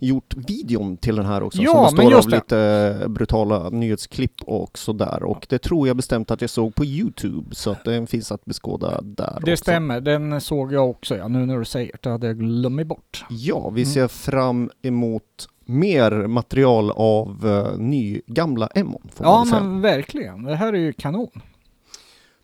gjort 0.00 0.34
videon 0.36 0.96
till 0.96 1.16
den 1.16 1.26
här 1.26 1.42
också, 1.42 1.62
Ja, 1.62 1.72
som 1.72 1.96
består 1.96 2.02
av 2.18 2.24
det. 2.30 2.36
lite 2.36 3.08
brutala 3.08 3.70
nyhetsklipp 3.70 4.42
och 4.46 4.78
sådär. 4.78 5.22
Och 5.22 5.46
det 5.48 5.58
tror 5.58 5.86
jag 5.86 5.96
bestämt 5.96 6.30
att 6.30 6.40
jag 6.40 6.50
såg 6.50 6.74
på 6.74 6.84
Youtube, 6.84 7.54
så 7.54 7.70
att 7.70 7.84
den 7.84 8.06
finns 8.06 8.32
att 8.32 8.44
beskåda 8.44 9.00
där 9.02 9.38
Det 9.44 9.52
också. 9.52 9.64
stämmer, 9.64 10.00
den 10.00 10.40
såg 10.40 10.72
jag 10.72 10.90
också 10.90 11.16
ja, 11.16 11.28
nu 11.28 11.46
när 11.46 11.58
du 11.58 11.64
säger 11.64 11.96
det, 12.02 12.10
hade 12.10 12.26
jag 12.26 12.38
glömt 12.38 12.86
bort. 12.86 13.24
Ja, 13.30 13.70
vi 13.70 13.82
Mm. 13.82 13.92
ser 13.94 14.08
fram 14.08 14.70
emot 14.82 15.48
mer 15.66 16.10
material 16.26 16.90
av 16.90 17.46
uh, 17.46 17.78
ny 17.78 18.20
gamla 18.26 18.68
man 19.18 19.26
Ja 19.28 19.44
men 19.60 19.80
verkligen, 19.80 20.42
det 20.42 20.56
här 20.56 20.72
är 20.72 20.78
ju 20.78 20.92
kanon. 20.92 21.30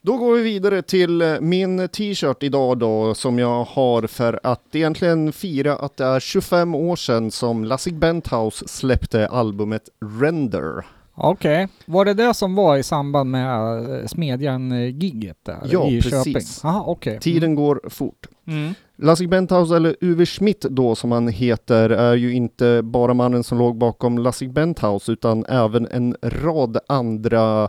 Då 0.07 0.17
går 0.17 0.35
vi 0.37 0.43
vidare 0.43 0.83
till 0.83 1.23
eh, 1.23 1.40
min 1.40 1.88
t-shirt 1.88 2.43
idag 2.43 2.79
då 2.79 3.14
som 3.14 3.38
jag 3.38 3.64
har 3.64 4.07
för 4.07 4.40
att 4.43 4.75
egentligen 4.75 5.33
fira 5.33 5.77
att 5.77 5.97
det 5.97 6.05
är 6.05 6.21
25 6.21 6.75
år 6.75 6.97
sedan 6.97 7.31
som 7.31 7.64
Lassig 7.64 7.99
Benthouse 7.99 8.69
släppte 8.69 9.29
albumet 9.29 9.88
Render. 10.21 10.85
Okej, 11.14 11.69
var 11.87 12.05
det 12.05 12.14
det 12.14 12.35
som 12.35 12.55
var 12.55 12.77
i 12.77 12.83
samband 12.83 13.31
med 13.31 13.79
eh, 14.01 14.07
Smedjan-giget 14.07 15.38
där 15.43 15.59
Ja, 15.64 15.88
i 15.88 16.03
precis. 16.03 16.25
Köping? 16.25 16.43
Jaha, 16.62 16.83
okej. 16.87 17.19
Tiden 17.21 17.55
går 17.55 17.81
fort. 17.90 18.27
Mm. 18.47 18.75
Lassig 18.97 19.29
Benthouse, 19.29 19.77
eller 19.77 19.97
Uwe 20.01 20.27
Schmidt 20.27 20.61
då 20.61 20.95
som 20.95 21.12
han 21.12 21.29
heter, 21.29 21.90
är 21.90 22.14
ju 22.14 22.33
inte 22.35 22.83
bara 22.83 23.14
mannen 23.14 23.45
som 23.45 23.59
låg 23.59 23.79
bakom 23.79 24.19
Lassig 24.19 24.53
Benthouse 24.53 25.12
utan 25.12 25.45
även 25.45 25.87
en 25.87 26.17
rad 26.23 26.79
andra 26.88 27.69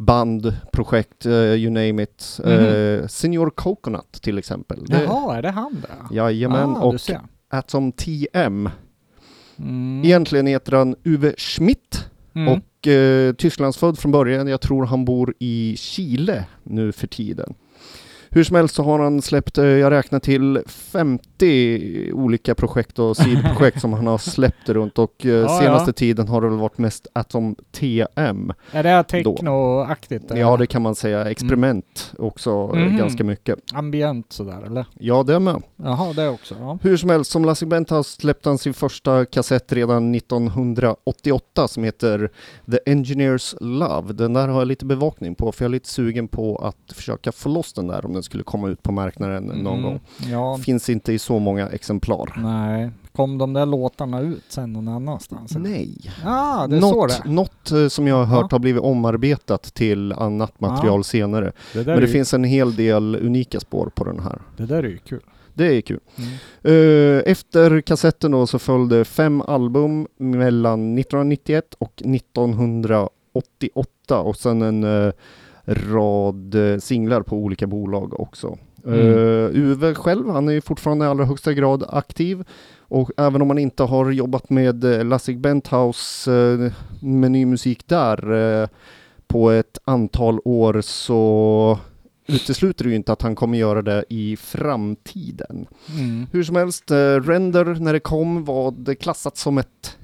band, 0.00 0.56
projekt, 0.72 1.26
eh, 1.26 1.32
you 1.32 1.70
name 1.70 2.02
it. 2.02 2.40
Mhm. 2.44 2.52
Eh, 2.52 3.06
Senior 3.06 3.50
Coconut 3.50 4.12
till 4.22 4.38
exempel. 4.38 4.84
Det- 4.86 5.02
Jaha, 5.04 5.36
är 5.36 5.42
det 5.42 5.50
han 5.50 5.80
där? 5.80 6.16
Jajamän, 6.16 6.70
ah, 6.76 6.80
och. 6.80 6.94
Atom 7.50 7.92
TM. 7.92 8.70
Mm. 9.58 10.02
Egentligen 10.04 10.46
heter 10.46 10.72
han 10.72 10.96
Uwe 11.04 11.34
Schmidt 11.38 12.06
Mm. 12.34 12.48
och 12.52 12.86
eh, 12.88 13.32
Tysklandsfödd 13.34 13.98
från 13.98 14.12
början. 14.12 14.48
Jag 14.48 14.60
tror 14.60 14.86
han 14.86 15.04
bor 15.04 15.34
i 15.38 15.76
Chile 15.78 16.44
nu 16.62 16.92
för 16.92 17.06
tiden. 17.06 17.54
Hur 18.32 18.44
som 18.44 18.56
helst 18.56 18.74
så 18.74 18.82
har 18.82 18.98
han 18.98 19.22
släppt, 19.22 19.58
eh, 19.58 19.64
jag 19.64 19.90
räknar 19.90 20.18
till 20.20 20.62
50 20.66 22.12
olika 22.12 22.54
projekt 22.54 22.98
och 22.98 23.16
sidoprojekt 23.16 23.80
som 23.80 23.92
han 23.92 24.06
har 24.06 24.18
släppt 24.18 24.68
runt 24.68 24.98
och 24.98 25.26
eh, 25.26 25.30
Ja, 25.30 25.60
senaste 25.60 25.88
ja. 25.88 25.92
tiden 25.92 26.28
har 26.28 26.40
det 26.40 26.48
väl 26.48 26.58
varit 26.58 26.78
mest 26.78 27.06
Atom 27.12 27.56
TM. 27.72 28.52
Är 28.72 28.82
det 28.82 29.02
technoaktigt? 29.04 30.24
Ja 30.36 30.56
det 30.56 30.66
kan 30.66 30.82
man 30.82 30.94
säga, 30.94 31.30
experiment 31.30 32.12
också 32.18 32.50
eh, 32.50 32.80
Mhm. 32.80 32.96
ganska 32.96 33.24
mycket. 33.24 33.58
Ambient 33.74 34.32
sådär 34.32 34.62
eller? 34.66 34.84
Ja 34.98 35.22
det 35.22 35.40
med. 35.40 35.62
Jaha, 35.76 36.12
det 36.12 36.28
också. 36.28 36.54
Ja. 36.60 36.78
Hur 36.82 36.96
som 36.96 37.10
helst, 37.10 37.30
som 37.30 37.44
Lasse 37.44 37.66
Benthouse 37.66 38.20
släppte 38.20 38.48
han 38.48 38.58
sin 38.58 38.74
första 38.74 39.24
kassett 39.24 39.72
redan 39.72 40.14
1988 40.14 41.68
som 41.68 41.84
heter 41.84 42.30
The 42.70 42.78
Engineers 42.90 43.54
Love. 43.60 44.12
Den 44.12 44.32
där 44.32 44.48
har 44.48 44.58
jag 44.60 44.68
lite 44.68 44.84
bevakning 44.86 45.34
på 45.34 45.52
för 45.52 45.64
jag 45.64 45.68
är 45.68 45.72
lite 45.72 45.88
sugen 45.88 46.28
på 46.28 46.56
att 46.56 46.92
försöka 46.96 47.32
få 47.32 47.48
loss 47.48 47.72
den 47.72 47.86
där 47.86 48.06
om 48.06 48.12
den 48.20 48.24
skulle 48.24 48.42
komma 48.44 48.68
ut 48.68 48.82
på 48.82 48.92
marknaden 48.92 49.44
någon 49.44 49.66
Mm. 49.78 49.82
gång. 49.82 50.00
Ja, 50.30 50.58
Finns 50.58 50.90
inte 50.90 51.12
i 51.12 51.18
så 51.18 51.38
många 51.38 51.68
exemplar. 51.68 52.32
nej. 52.42 52.90
Kom 53.12 53.38
de 53.38 53.52
där 53.52 53.66
låtarna 53.66 54.20
ut 54.20 54.44
sen 54.48 54.72
någon 54.72 54.88
annanstans? 54.88 55.56
Nej. 55.56 56.10
Ja, 56.24 56.66
det 56.70 56.76
är 56.76 56.80
så 56.80 56.90
Något, 56.94 57.22
det 57.24 57.30
något 57.30 57.70
eh, 57.70 57.88
som 57.88 58.06
jag 58.06 58.16
har 58.16 58.24
hört 58.24 58.46
Ja. 58.50 58.54
har 58.54 58.58
blivit 58.58 58.82
omarbetat 58.82 59.62
till 59.62 60.12
annat 60.12 60.60
material 60.60 61.04
senare. 61.04 61.52
det 61.72 61.86
Men 61.86 62.00
det 62.00 62.06
ju, 62.06 62.12
finns 62.12 62.34
en 62.34 62.44
hel 62.44 62.76
del 62.76 63.16
unika 63.22 63.60
spår 63.60 63.90
på 63.94 64.04
den 64.04 64.20
här. 64.20 64.38
Det 64.56 64.66
där 64.66 64.82
är 64.82 64.88
ju 64.88 64.98
kul. 64.98 65.20
Det 65.54 65.76
är 65.76 65.80
kul. 65.80 66.00
Mm. 66.16 66.30
Eh, 66.62 67.22
Efter 67.32 67.80
kassetten 67.80 68.30
då 68.30 68.46
så 68.46 68.58
följde 68.58 69.04
fem 69.04 69.40
album 69.42 70.06
mellan 70.16 70.98
1991 70.98 71.74
och 71.78 72.02
1988 72.04 74.20
och 74.20 74.36
sen 74.36 74.62
en 74.62 74.84
eh, 74.84 75.12
rad 75.66 76.54
eh, 76.54 76.78
singlar 76.78 77.22
på 77.22 77.36
olika 77.36 77.66
bolag 77.66 78.20
också. 78.20 78.58
Mm. 78.86 78.98
Uh, 78.98 79.50
Uwe 79.54 79.94
själv, 79.94 80.28
han 80.28 80.48
är 80.48 80.52
ju 80.52 80.60
fortfarande 80.60 81.04
i 81.04 81.08
allra 81.08 81.24
högsta 81.24 81.52
grad 81.52 81.84
aktiv 81.88 82.44
och 82.78 83.10
även 83.16 83.42
om 83.42 83.50
han 83.50 83.58
inte 83.58 83.82
har 83.82 84.10
jobbat 84.10 84.50
med 84.50 84.84
uh, 84.84 85.04
Lassig 85.04 85.40
Benthouse 85.40 86.32
eh, 86.32 86.72
med 87.00 87.30
ny 87.30 87.46
musik 87.46 87.88
där 87.88 88.32
eh, 88.32 88.68
på 89.26 89.50
ett 89.50 89.78
antal 89.84 90.40
år 90.44 90.80
så 90.80 91.78
utesluter 92.26 92.84
det 92.84 92.90
ju 92.90 92.96
inte 92.96 93.12
att 93.12 93.22
han 93.22 93.34
kommer 93.34 93.58
göra 93.58 93.82
det 93.82 94.04
i 94.08 94.36
framtiden. 94.36 95.66
Mm. 95.98 96.26
Hur 96.32 96.42
som 96.42 96.56
helst, 96.56 96.90
eh, 96.90 96.96
Render 96.96 97.64
när 97.64 97.92
det 97.92 98.00
kom 98.00 98.44
var 98.44 98.70
det 98.70 98.94
klassat 98.94 99.36
som 99.36 99.58
ett 99.58 99.98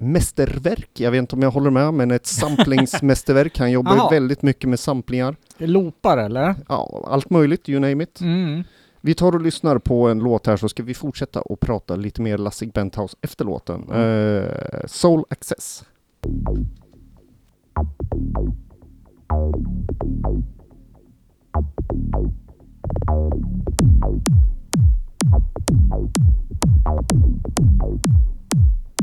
mästerverk. 0.00 0.90
Jag 1.00 1.10
vet 1.10 1.18
inte 1.18 1.36
om 1.36 1.42
jag 1.42 1.50
håller 1.50 1.70
med, 1.70 1.94
men 1.94 2.10
ett 2.10 2.26
samplingsmästerverk. 2.26 3.58
Han 3.58 3.70
jobbar 3.70 3.94
ju 3.94 4.16
väldigt 4.16 4.42
mycket 4.42 4.68
med 4.68 4.80
samplingar. 4.80 5.36
Loopar 5.58 6.18
eller? 6.18 6.54
Ja, 6.68 7.04
allt 7.06 7.30
möjligt, 7.30 7.68
you 7.68 7.80
name 7.80 8.04
it. 8.04 8.20
Mm. 8.20 8.64
Vi 9.00 9.14
tar 9.14 9.32
och 9.32 9.40
lyssnar 9.40 9.78
på 9.78 10.08
en 10.08 10.18
låt 10.18 10.46
här 10.46 10.56
så 10.56 10.68
ska 10.68 10.82
vi 10.82 10.94
fortsätta 10.94 11.40
och 11.40 11.60
prata 11.60 11.96
lite 11.96 12.22
mer 12.22 12.38
Lassig 12.38 12.72
Benthouse 12.72 13.16
efter 13.20 13.44
låten. 13.44 13.84
Mm. 13.90 14.44
Eh, 14.44 14.86
Soul 14.86 15.24
Access. 15.30 15.84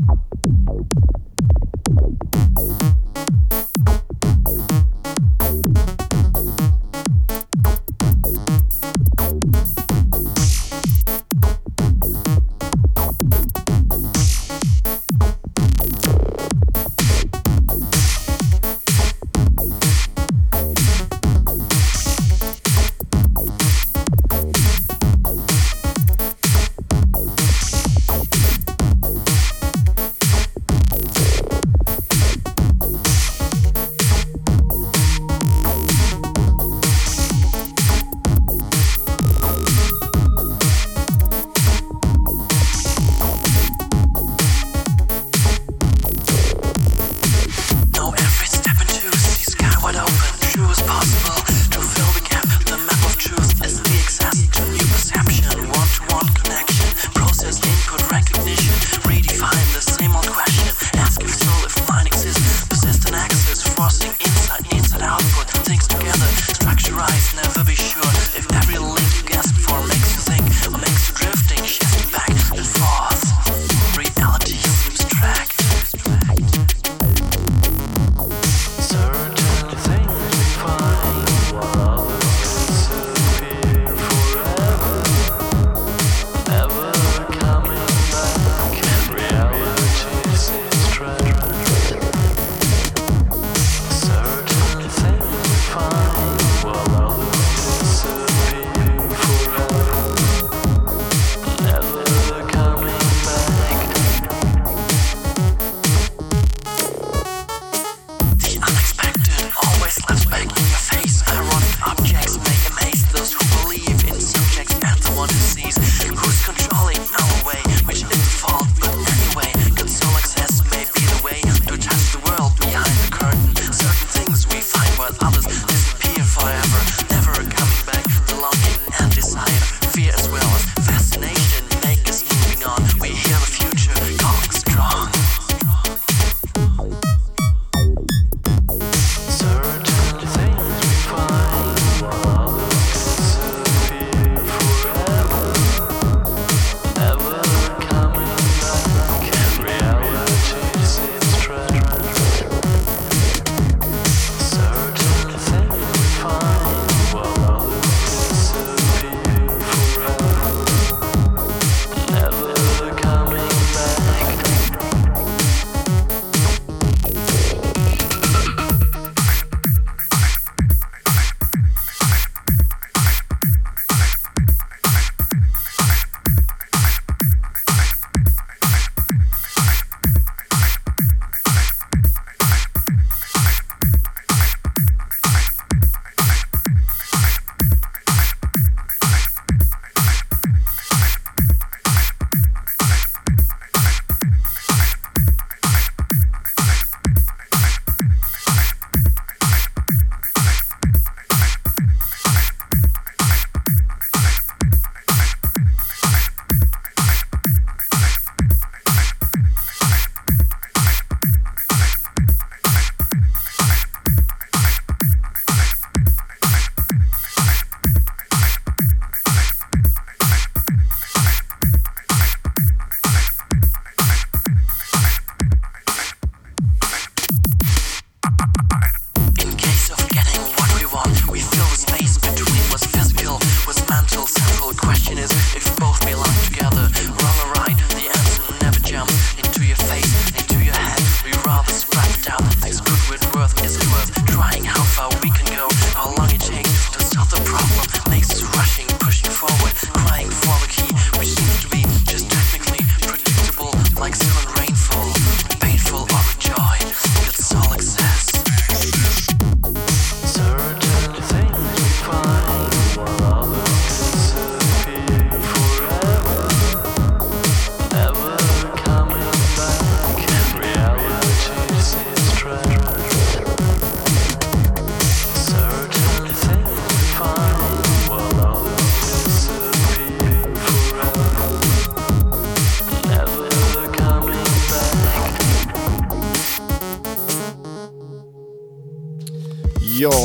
Thank 0.00 0.30
you. 4.72 4.77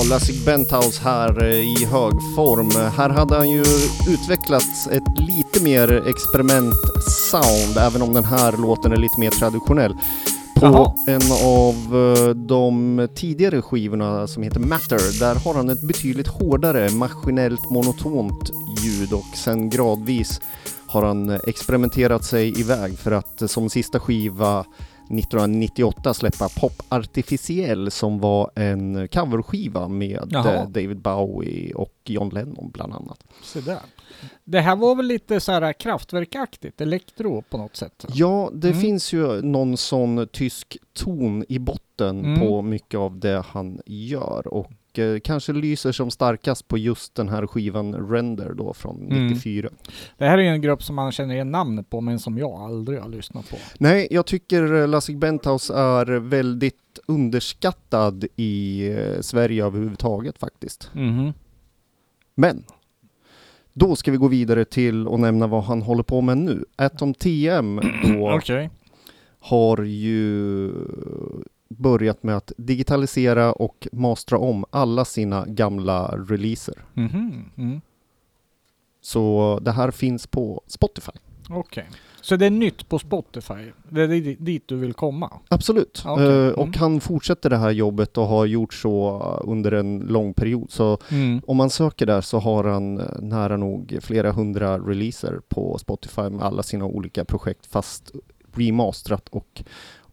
Lassig 0.09 0.45
Benthouse 0.45 1.01
här 1.03 1.43
eh, 1.43 1.49
i 1.49 1.85
hög 1.85 2.13
form. 2.35 2.91
Här 2.97 3.09
hade 3.09 3.35
han 3.35 3.49
ju 3.49 3.63
utvecklat 4.09 4.87
ett 4.91 5.19
lite 5.19 5.63
mer 5.63 6.03
experiment-sound, 6.07 7.77
även 7.77 8.01
om 8.01 8.13
den 8.13 8.23
här 8.23 8.57
låten 8.57 8.91
är 8.91 8.97
lite 8.97 9.19
mer 9.19 9.29
traditionell. 9.29 9.93
På 10.59 10.65
Jaha. 10.65 10.93
en 11.07 11.31
av 11.31 11.75
eh, 12.15 12.29
de 12.29 13.07
tidigare 13.15 13.61
skivorna 13.61 14.27
som 14.27 14.43
heter 14.43 14.59
Matter, 14.59 15.19
där 15.19 15.35
har 15.35 15.53
han 15.53 15.69
ett 15.69 15.87
betydligt 15.87 16.27
hårdare, 16.27 16.89
maskinellt 16.91 17.69
monotont 17.71 18.51
ljud 18.83 19.13
och 19.13 19.37
sen 19.37 19.69
gradvis 19.69 20.41
har 20.87 21.03
han 21.03 21.29
experimenterat 21.47 22.23
sig 22.23 22.59
iväg 22.59 22.99
för 22.99 23.11
att 23.11 23.41
eh, 23.41 23.47
som 23.47 23.69
sista 23.69 23.99
skiva 23.99 24.65
1998 25.09 26.13
släppa 26.13 26.49
Pop 26.49 26.73
Artificiell 26.89 27.91
som 27.91 28.19
var 28.19 28.51
en 28.55 29.07
coverskiva 29.07 29.87
med 29.87 30.27
Jaha. 30.29 30.53
eh, 30.55 30.67
David 30.69 30.97
Bowie 31.01 31.73
och 31.73 31.93
John 32.05 32.29
Lennon 32.29 32.69
bland 32.73 32.93
annat. 32.93 33.23
Se 33.43 33.61
där. 33.61 33.79
Det 34.43 34.59
här 34.59 34.75
var 34.75 34.95
väl 34.95 35.05
lite 35.05 35.39
så 35.39 35.51
här 35.51 35.73
kraftverkaktigt, 35.73 36.81
elektro 36.81 37.41
på 37.41 37.57
något 37.57 37.75
sätt? 37.75 38.05
Ja, 38.13 38.49
det 38.53 38.67
Mm. 38.69 38.81
finns 38.81 39.13
ju 39.13 39.41
någon 39.41 39.77
sån 39.77 40.27
tysk 40.31 40.77
ton 40.93 41.45
i 41.49 41.59
botten 41.59 42.19
Mm. 42.25 42.39
på 42.39 42.61
mycket 42.61 42.97
av 42.99 43.19
det 43.19 43.43
han 43.47 43.81
gör 43.85 44.47
och 44.47 44.71
eh, 44.99 45.19
kanske 45.23 45.53
lyser 45.53 45.91
som 45.91 46.11
starkast 46.11 46.67
på 46.67 46.77
just 46.77 47.15
den 47.15 47.29
här 47.29 47.47
skivan 47.47 48.09
Render 48.09 48.53
då 48.53 48.73
från 48.73 49.11
Mm. 49.11 49.27
94. 49.27 49.69
Det 50.17 50.25
här 50.25 50.37
är 50.37 50.41
ju 50.41 50.47
en 50.47 50.61
grupp 50.61 50.83
som 50.83 50.95
man 50.95 51.11
känner 51.11 51.33
igen 51.35 51.51
namnet 51.51 51.89
på, 51.89 52.01
men 52.01 52.19
som 52.19 52.37
jag 52.37 52.51
aldrig 52.51 52.99
har 52.99 53.09
lyssnat 53.09 53.49
på. 53.49 53.57
Nej, 53.77 54.07
jag 54.11 54.25
tycker 54.25 54.73
eh, 54.81 54.87
Lassig 54.87 55.17
Benthouse 55.17 55.73
är 55.73 56.05
väldigt 56.05 56.75
underskattad 57.05 58.25
i 58.35 58.87
eh, 58.91 59.21
Sverige 59.21 59.65
överhuvudtaget 59.65 60.37
faktiskt. 60.39 60.89
Mhm. 60.93 61.33
Men 62.35 62.63
då 63.73 63.95
ska 63.95 64.11
vi 64.11 64.17
gå 64.17 64.27
vidare 64.27 64.65
till 64.65 65.07
och 65.07 65.19
nämna 65.19 65.47
vad 65.47 65.63
han 65.63 65.81
håller 65.81 66.03
på 66.03 66.21
med 66.21 66.37
nu. 66.37 66.65
Atom 66.75 67.13
TM 67.13 67.81
då 68.03 68.31
Okej. 68.37 68.69
har 69.39 69.83
ju 69.83 70.71
börjat 71.77 72.23
med 72.23 72.37
att 72.37 72.51
digitalisera 72.57 73.53
och 73.53 73.87
mastra 73.91 74.37
om 74.37 74.65
alla 74.69 75.05
sina 75.05 75.45
gamla 75.45 76.07
releaser. 76.27 76.75
Mhm. 76.93 77.45
Mm. 77.57 77.81
Så 79.01 79.59
det 79.61 79.71
här 79.71 79.91
finns 79.91 80.27
på 80.27 80.61
Spotify. 80.67 81.11
Okej. 81.49 81.89
Så 82.21 82.35
det 82.35 82.45
är 82.45 82.49
nytt 82.49 82.89
på 82.89 82.99
Spotify? 82.99 83.71
Det 83.89 84.01
är 84.01 84.07
di- 84.07 84.37
dit 84.39 84.63
du 84.67 84.75
vill 84.75 84.93
komma? 84.93 85.29
Absolut. 85.49 86.03
Eh, 86.05 86.13
Mm. 86.13 86.53
och 86.53 86.77
han 86.77 86.99
fortsätter 86.99 87.49
det 87.49 87.57
här 87.57 87.71
jobbet 87.71 88.17
och 88.17 88.25
har 88.27 88.45
gjort 88.45 88.73
så 88.73 89.19
under 89.43 89.71
en 89.71 89.99
lång 89.99 90.33
period. 90.33 90.71
Så 90.71 90.97
Mm. 91.11 91.41
om 91.47 91.57
man 91.57 91.69
söker 91.69 92.05
där 92.05 92.21
så 92.21 92.39
har 92.39 92.63
han 92.63 92.99
eh, 92.99 93.05
nära 93.21 93.57
nog 93.57 93.97
flera 94.01 94.31
hundra 94.31 94.77
releaser 94.79 95.41
på 95.49 95.77
Spotify 95.77 96.21
med 96.29 96.41
alla 96.41 96.63
sina 96.63 96.85
olika 96.85 97.25
projekt 97.25 97.65
fast 97.65 98.11
remasterat 98.55 99.29
och 99.29 99.63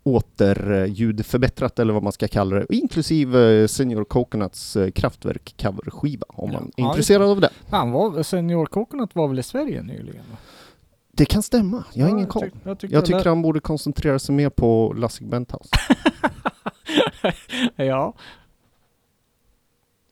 återljudförbättrat 0.03 1.79
eller 1.79 1.93
vad 1.93 2.03
man 2.03 2.13
ska 2.13 2.29
kalla 2.29 2.57
det. 2.57 2.67
Inklusive 2.75 3.61
eh, 3.63 3.67
Senior 3.67 4.05
Coconuts 4.05 4.77
eh, 4.77 4.91
Kraftwerk 4.91 5.55
coverskiva 5.63 6.25
om 6.29 6.51
Ja. 6.53 6.59
man 6.61 6.71
är 6.77 6.83
Ja, 6.83 6.89
intresserad 6.89 7.31
av 7.31 7.41
det. 7.41 7.51
Han 7.71 7.91
var, 7.93 8.23
Senior 8.23 8.67
Coconut 8.67 9.15
var 9.15 9.29
väl 9.29 9.39
i 9.39 9.43
Sverige 9.43 9.83
nyligen? 9.83 10.23
va? 10.31 10.37
Det 11.13 11.25
kan 11.25 11.43
stämma, 11.43 11.85
jag 11.93 12.05
har 12.05 12.11
Ja, 12.11 12.15
ingen 12.17 12.27
koll. 12.29 12.43
tyck- 12.43 12.51
jag 12.65 12.79
tycker, 12.79 12.95
Jag 12.95 13.05
tycker 13.05 13.25
han 13.25 13.43
borde 13.43 13.61
koncentrera 13.61 14.19
sig 14.19 14.35
mer 14.35 14.51
på 14.51 14.95
Lassig 14.97 15.29
Benthouse. 15.29 15.71
Ja. 17.77 18.15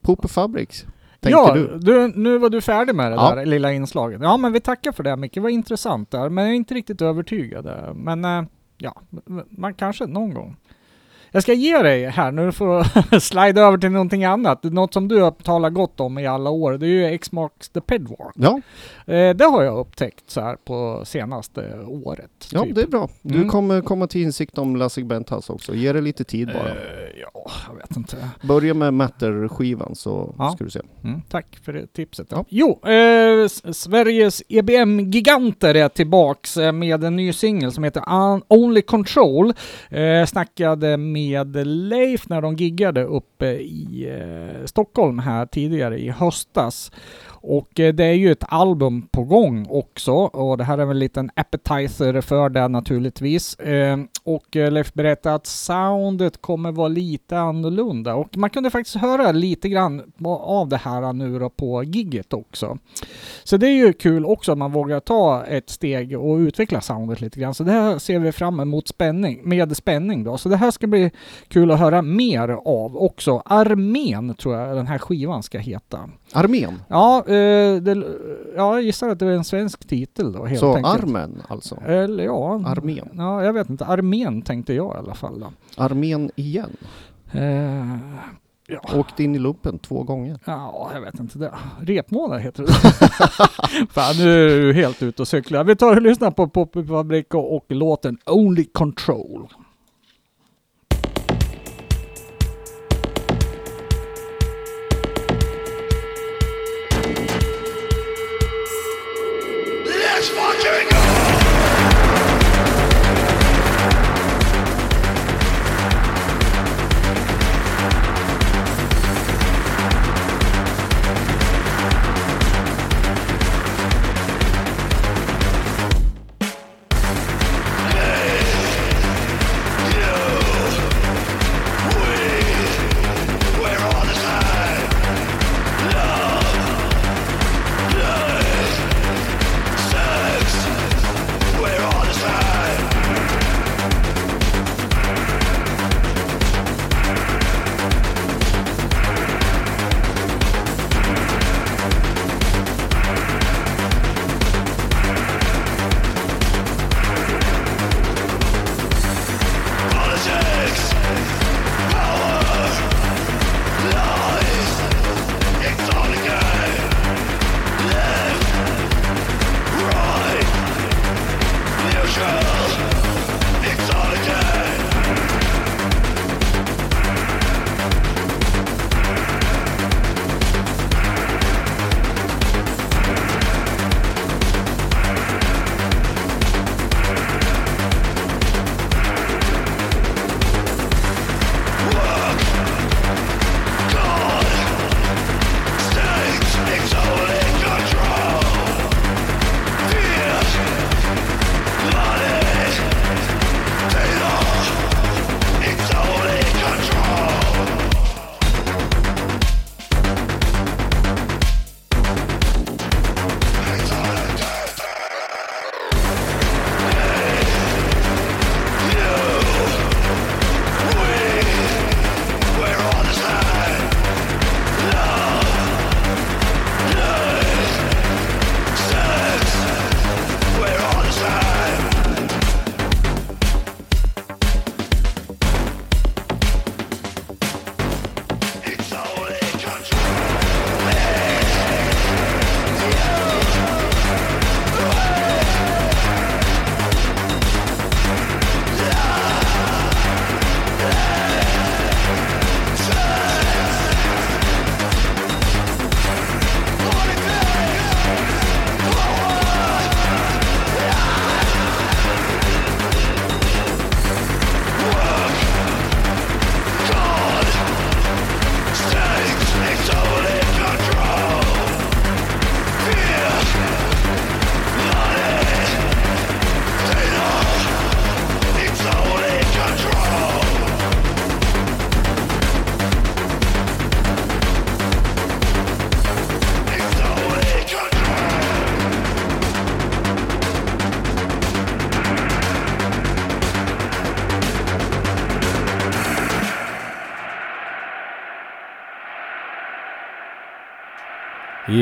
Pooper 0.02 0.28
Fabrics, 0.28 0.86
ja, 1.20 1.54
du? 1.80 2.12
nu 2.16 2.38
var 2.38 2.50
du 2.50 2.60
färdig 2.60 2.94
med 2.94 3.12
det 3.12 3.16
Ja. 3.16 3.34
där 3.34 3.46
lilla 3.46 3.72
inslaget. 3.72 4.20
Ja, 4.22 4.36
men 4.36 4.52
vi 4.52 4.60
tackar 4.60 4.92
för 4.92 5.02
det 5.02 5.16
Micke. 5.16 5.34
Det 5.34 5.40
var 5.40 5.48
intressant 5.50 6.10
där, 6.10 6.28
men 6.28 6.44
jag 6.44 6.52
är 6.52 6.56
inte 6.56 6.74
riktigt 6.74 7.02
övertygad. 7.02 7.96
Men 7.96 8.24
eh, 8.24 8.42
ja, 8.78 9.02
man 9.50 9.74
kanske 9.74 10.06
någon 10.06 10.34
gång. 10.34 10.56
Jag 11.30 11.42
ska 11.42 11.52
ge 11.52 11.78
dig 11.82 12.04
här, 12.04 12.32
nu 12.32 12.52
får 12.52 12.86
du 13.10 13.20
slida 13.20 13.60
över 13.62 13.78
till 13.78 13.90
någonting 13.90 14.24
annat. 14.24 14.62
Något 14.64 14.94
som 14.94 15.08
du 15.08 15.20
har 15.20 15.30
talat 15.30 15.72
gott 15.72 16.00
om 16.00 16.18
i 16.18 16.26
alla 16.26 16.50
år, 16.50 16.72
det 16.78 16.86
är 16.86 16.90
ju 16.90 17.04
X-Marks 17.06 17.68
the 17.68 17.80
Pedwalk. 17.80 18.34
Ja, 18.36 18.60
Eh, 19.06 19.34
det 19.36 19.44
har 19.44 19.62
jag 19.62 19.78
upptäckt 19.78 20.30
så 20.30 20.40
här 20.40 20.56
på 20.64 21.02
senaste 21.04 21.78
året. 21.86 22.48
ja 22.52 22.64
typ. 22.64 22.74
det 22.74 22.82
är 22.82 22.86
bra. 22.86 23.08
Du 23.22 23.34
Mm. 23.34 23.48
kommer 23.48 23.80
komma 23.80 24.06
till 24.06 24.22
insikt 24.22 24.58
om 24.58 24.76
Lassig 24.76 25.06
Benthouse 25.06 25.52
också. 25.52 25.74
Ge 25.74 25.92
det 25.92 26.00
lite 26.00 26.24
tid 26.24 26.46
bara. 26.48 26.68
Eh, 26.68 26.74
ja, 27.20 27.50
jag 27.68 27.74
vet 27.76 27.96
inte. 27.96 28.16
Börja 28.42 28.74
med 28.74 28.94
Matter-skivan 28.94 29.94
så 29.94 30.34
Ja. 30.38 30.50
ska 30.50 30.64
du 30.64 30.70
se. 30.70 30.80
Mm, 31.04 31.22
tack 31.30 31.58
för 31.64 31.72
det 31.72 31.86
tipset. 31.92 32.26
Ja. 32.30 32.44
Jo, 32.48 32.80
eh, 32.88 33.48
Sveriges 33.72 34.42
EBM-giganter 34.48 35.74
är 35.74 35.88
tillbaks 35.88 36.56
eh, 36.56 36.72
med 36.72 37.04
en 37.04 37.16
ny 37.16 37.32
singel 37.32 37.72
som 37.72 37.84
heter 37.84 38.02
Only 38.48 38.82
Control. 38.82 39.52
Eh, 39.90 40.26
snackade 40.26 40.96
med 40.96 41.17
med 41.26 41.66
Leif 41.66 42.28
när 42.28 42.42
de 42.42 42.56
giggade 42.56 43.04
uppe 43.04 43.46
i 43.50 44.14
eh, 44.20 44.64
Stockholm 44.64 45.18
här 45.18 45.46
tidigare 45.46 45.98
i 45.98 46.10
höstas. 46.10 46.92
Och 47.40 47.80
eh, 47.80 47.94
det 47.94 48.04
är 48.04 48.12
ju 48.12 48.32
ett 48.32 48.44
album 48.48 49.08
på 49.10 49.24
gång 49.24 49.66
också 49.70 50.12
och 50.12 50.58
det 50.58 50.64
här 50.64 50.78
är 50.78 50.84
väl 50.84 50.96
en 50.96 50.98
liten 50.98 51.30
appetizer 51.34 52.20
för 52.20 52.48
det 52.48 52.68
naturligtvis. 52.68 53.56
Ehm, 53.60 54.08
och 54.24 54.56
eh, 54.56 54.70
Leif 54.70 54.92
berättade 54.92 55.34
att 55.34 55.46
soundet 55.46 56.42
kommer 56.42 56.72
vara 56.72 56.88
lite 56.88 57.38
annorlunda 57.38 58.14
och 58.14 58.36
man 58.36 58.50
kunde 58.50 58.70
faktiskt 58.70 58.96
höra 58.96 59.32
lite 59.32 59.68
grann 59.68 60.12
av 60.24 60.68
det 60.68 60.76
här 60.76 61.12
nu 61.12 61.38
då 61.38 61.50
på 61.50 61.82
gigget 61.82 62.32
också. 62.32 62.78
Så 63.44 63.56
det 63.56 63.66
är 63.66 63.86
ju 63.86 63.92
kul 63.92 64.24
också 64.24 64.52
att 64.52 64.58
man 64.58 64.72
vågar 64.72 65.00
ta 65.00 65.44
ett 65.44 65.70
steg 65.70 66.18
och 66.18 66.36
utveckla 66.36 66.80
soundet 66.80 67.20
lite 67.20 67.40
grann. 67.40 67.54
Så 67.54 67.64
det 67.64 67.72
här 67.72 67.98
ser 67.98 68.18
vi 68.18 68.32
fram 68.32 68.60
emot 68.60 68.88
spänning, 68.88 69.40
med 69.42 69.76
spänning 69.76 70.24
då. 70.24 70.38
Så 70.38 70.48
det 70.48 70.56
här 70.56 70.70
ska 70.70 70.86
bli 70.86 71.10
kul 71.48 71.70
att 71.70 71.78
höra 71.78 72.02
mer 72.02 72.48
av 72.64 72.96
också. 72.96 73.42
Armén 73.44 74.34
tror 74.34 74.56
jag 74.56 74.76
den 74.76 74.86
här 74.86 74.98
skivan 74.98 75.42
ska 75.42 75.58
heta. 75.58 76.10
Armén. 76.32 76.82
Ja, 76.88 77.18
eh, 77.26 77.76
det, 77.76 78.04
ja 78.56 78.74
jag 78.74 78.82
gissar 78.82 79.08
att 79.08 79.18
det 79.18 79.26
är 79.26 79.30
en 79.30 79.44
svensk 79.44 79.88
titel 79.88 80.32
då 80.32 80.44
helt 80.44 80.60
Så 80.60 80.74
enkelt. 80.76 81.02
armen 81.02 81.42
alltså. 81.48 81.76
Eller 81.86 82.24
ja. 82.24 82.62
Armén. 82.66 83.08
Ja, 83.12 83.44
jag 83.44 83.52
vet 83.52 83.70
inte. 83.70 83.84
Armén 83.84 84.42
tänkte 84.42 84.74
jag 84.74 84.94
i 84.94 84.98
alla 84.98 85.14
fall 85.14 85.40
då. 85.40 85.52
Armén 85.76 86.30
igen. 86.36 86.76
Eh, 87.32 87.96
ja. 88.66 88.80
Åkte 88.94 89.24
in 89.24 89.34
i 89.34 89.38
lumpen 89.38 89.78
två 89.78 90.02
gånger. 90.02 90.38
Ja, 90.44 90.90
jag 90.94 91.00
vet 91.00 91.20
inte 91.20 91.38
det. 91.38 91.52
Repmånad 91.80 92.40
heter 92.40 92.62
det. 92.62 92.72
Fan, 93.92 94.14
nu 94.18 94.44
är 94.44 94.60
du 94.60 94.72
helt 94.72 95.02
ute 95.02 95.22
och 95.22 95.28
cyklar. 95.28 95.64
Vi 95.64 95.76
tar 95.76 95.96
och 95.96 96.02
lyssnar 96.02 96.30
på 96.30 96.48
Popfabrik 96.48 97.34
och, 97.34 97.56
och 97.56 97.64
låten 97.68 98.18
Only 98.26 98.64
Control. 98.64 99.48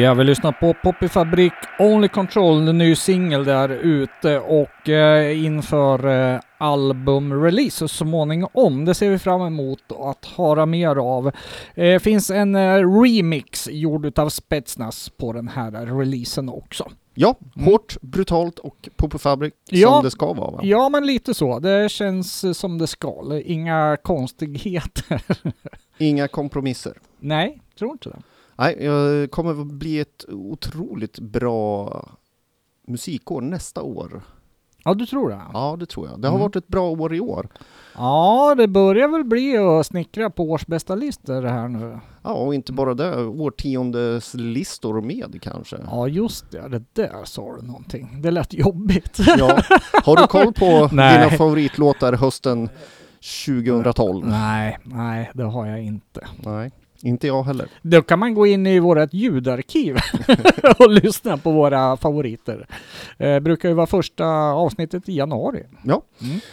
Ja, 0.02 0.14
vi 0.14 0.24
lyssnar 0.24 0.52
på 0.52 0.74
Poppy 0.82 1.08
Fabrik 1.08 1.52
Only 1.78 2.08
Control, 2.08 2.68
en 2.68 2.78
ny 2.78 2.96
singel 2.96 3.44
där 3.44 3.68
ute 3.68 4.38
och 4.38 4.88
eh, 4.88 5.44
inför 5.44 6.32
eh, 6.34 6.40
albumrelease 6.58 7.70
så 7.76 7.88
småningom. 7.88 8.84
Det 8.84 8.94
ser 8.94 9.10
vi 9.10 9.18
fram 9.18 9.40
emot 9.42 9.78
att 9.98 10.24
höra 10.36 10.66
mer 10.66 10.96
av. 10.96 11.30
Eh, 11.74 11.98
finns 11.98 12.30
en 12.30 12.54
eh, 12.54 13.00
remix 13.02 13.68
gjord 13.70 14.06
utav 14.06 14.28
Spetsnaz 14.28 15.10
på 15.16 15.32
den 15.32 15.48
här 15.48 15.70
releasen 15.98 16.48
också. 16.48 16.90
Ja, 17.14 17.34
Mm. 17.56 17.66
hårt, 17.72 17.96
brutalt 18.00 18.58
och 18.58 18.88
Popo 18.96 19.18
Fabric 19.18 19.54
Ja. 19.70 19.88
som 19.88 20.04
det 20.04 20.10
ska 20.10 20.32
vara 20.32 20.50
va? 20.50 20.60
Ja, 20.62 20.88
men 20.88 21.06
lite 21.06 21.34
så. 21.34 21.58
Det 21.58 21.90
känns 21.92 22.44
eh, 22.44 22.52
som 22.52 22.78
det 22.78 22.86
ska. 22.86 23.40
Inga 23.44 23.96
konstigheter. 24.02 25.22
Inga 25.98 26.28
kompromisser. 26.28 26.92
Nej, 27.20 27.60
tror 27.78 27.92
inte 27.92 28.08
det. 28.08 28.16
Nej, 28.56 28.76
det 28.76 29.28
kommer 29.30 29.60
att 29.60 29.66
bli 29.66 30.00
ett 30.00 30.24
otroligt 30.28 31.18
bra 31.18 32.08
musikår 32.88 33.40
nästa 33.40 33.82
år. 33.82 34.22
Ja, 34.84 34.94
du 34.94 35.06
tror 35.06 35.30
det? 35.30 35.40
Ja, 35.52 35.76
det 35.80 35.86
tror 35.86 36.08
jag. 36.08 36.20
Det 36.20 36.28
har 36.28 36.34
Mm. 36.34 36.42
varit 36.42 36.56
ett 36.56 36.68
bra 36.68 36.90
år 36.90 37.14
i 37.14 37.20
år. 37.20 37.48
Ja, 37.94 38.54
det 38.58 38.68
börjar 38.68 39.08
väl 39.08 39.24
bli 39.24 39.56
att 39.56 39.86
snickra 39.86 40.30
på 40.30 40.50
årsbästa 40.50 40.94
listor 40.94 41.42
här 41.42 41.68
nu. 41.68 41.98
Ja, 42.22 42.32
och 42.32 42.54
inte 42.54 42.72
bara 42.72 42.94
det, 42.94 43.24
årtiondeslistor 43.26 45.00
med 45.00 45.38
kanske. 45.42 45.76
Ja, 45.90 46.08
just 46.08 46.50
det. 46.50 46.68
Det 46.68 46.84
där 46.92 47.24
sa 47.24 47.56
du 47.56 47.66
någonting. 47.66 48.22
Det 48.22 48.30
lät 48.30 48.52
jobbigt. 48.54 49.18
Ja. 49.38 49.60
Har 50.04 50.16
du 50.16 50.26
koll 50.26 50.52
på 50.52 50.86
dina 50.90 51.30
favoritlåtar 51.30 52.12
hösten 52.12 52.68
2012? 53.46 54.26
nej, 54.26 54.78
nej, 54.82 55.30
det 55.34 55.44
har 55.44 55.66
jag 55.66 55.82
inte. 55.82 56.26
Nej, 56.44 56.70
inte 57.02 57.26
jag 57.26 57.42
heller. 57.42 57.68
Då 57.82 58.02
kan 58.02 58.18
man 58.18 58.34
gå 58.34 58.46
in 58.46 58.66
i 58.66 58.78
vårt 58.78 59.12
ljudarkiv 59.12 59.96
och 60.78 60.90
lyssna 60.90 61.36
på 61.36 61.50
våra 61.50 61.96
favoriter. 61.96 62.66
Eh, 63.18 63.40
brukar 63.40 63.68
ju 63.68 63.74
vara 63.74 63.86
första 63.86 64.26
avsnittet 64.52 65.08
i 65.08 65.16
januari. 65.16 65.62
Ja. 65.82 66.02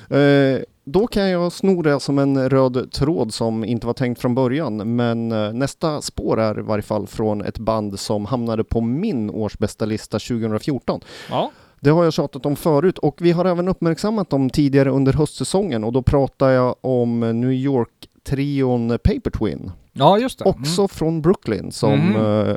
Mm. 0.10 0.56
Eh, 0.56 0.62
då 0.86 1.08
kan 1.08 1.30
jag 1.30 1.52
sno 1.52 1.82
det 1.82 2.00
som 2.00 2.20
en 2.20 2.50
röd 2.50 2.92
tråd 2.92 3.34
som 3.34 3.66
inte 3.66 3.88
var 3.88 3.94
tänkt 3.94 4.22
från 4.22 4.36
början, 4.36 4.96
men 4.96 5.32
eh, 5.32 5.54
nästa 5.54 6.02
spår 6.02 6.40
är 6.40 6.60
i 6.60 6.62
varje 6.62 6.82
fall 6.82 7.08
från 7.08 7.42
ett 7.42 7.58
band 7.58 8.00
som 8.00 8.26
hamnade 8.26 8.64
på 8.64 8.82
min 8.82 9.30
årsbästa 9.30 9.86
lista 9.86 10.20
2014. 10.20 11.02
Ja. 11.30 11.52
Det 11.80 11.90
har 11.90 12.04
jag 12.04 12.14
tjatat 12.14 12.46
om 12.46 12.56
förut 12.56 12.98
och 12.98 13.16
vi 13.22 13.32
har 13.32 13.46
även 13.46 13.68
uppmärksammat 13.68 14.30
dem 14.30 14.50
tidigare 14.50 14.90
under 14.90 15.14
höstsäsongen 15.14 15.84
och 15.84 15.94
då 15.94 16.02
pratar 16.02 16.50
jag 16.50 16.76
om 16.82 17.20
New 17.20 17.52
York-trion 17.52 18.90
Paper 18.90 19.30
Twin. 19.30 19.72
Ja, 19.94 20.20
just 20.20 20.40
det. 20.40 20.46
Också 20.46 20.88
från 20.88 21.22
Brooklyn 21.22 21.72
som 21.72 21.94
Mm. 21.94 22.48
eh, 22.50 22.56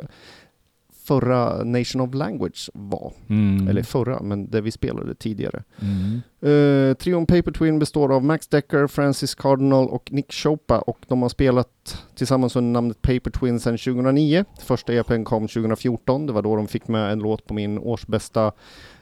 förra 1.05 1.63
Nation 1.63 2.01
of 2.01 2.13
Language 2.13 2.69
var. 2.73 3.13
Mm. 3.29 3.67
Eller 3.67 3.83
förra, 3.83 4.21
men 4.21 4.49
det 4.49 4.61
vi 4.61 4.71
spelade 4.71 5.15
tidigare. 5.15 5.63
Mm. 5.81 6.21
Uh, 6.53 6.93
trion 6.93 7.25
Paper 7.25 7.51
Twin 7.51 7.79
består 7.79 8.13
av 8.15 8.23
Max 8.23 8.47
Decker, 8.47 8.87
Francis 8.87 9.35
Cardinal 9.35 9.87
och 9.89 10.11
Nick 10.11 10.33
Chopa 10.33 10.79
och 10.79 10.97
de 11.07 11.21
har 11.21 11.29
spelat 11.29 12.03
tillsammans 12.15 12.55
under 12.55 12.71
namnet 12.71 13.01
Paper 13.01 13.31
Twin 13.31 13.59
sedan 13.59 13.77
2009. 13.77 14.45
Första 14.59 14.93
EPn 14.93 15.23
kom 15.23 15.47
2014, 15.47 16.25
det 16.25 16.33
var 16.33 16.41
då 16.41 16.55
de 16.55 16.67
fick 16.67 16.87
med 16.87 17.11
en 17.11 17.19
låt 17.19 17.45
på 17.47 17.53
min 17.53 17.77
årsbästa 17.77 18.51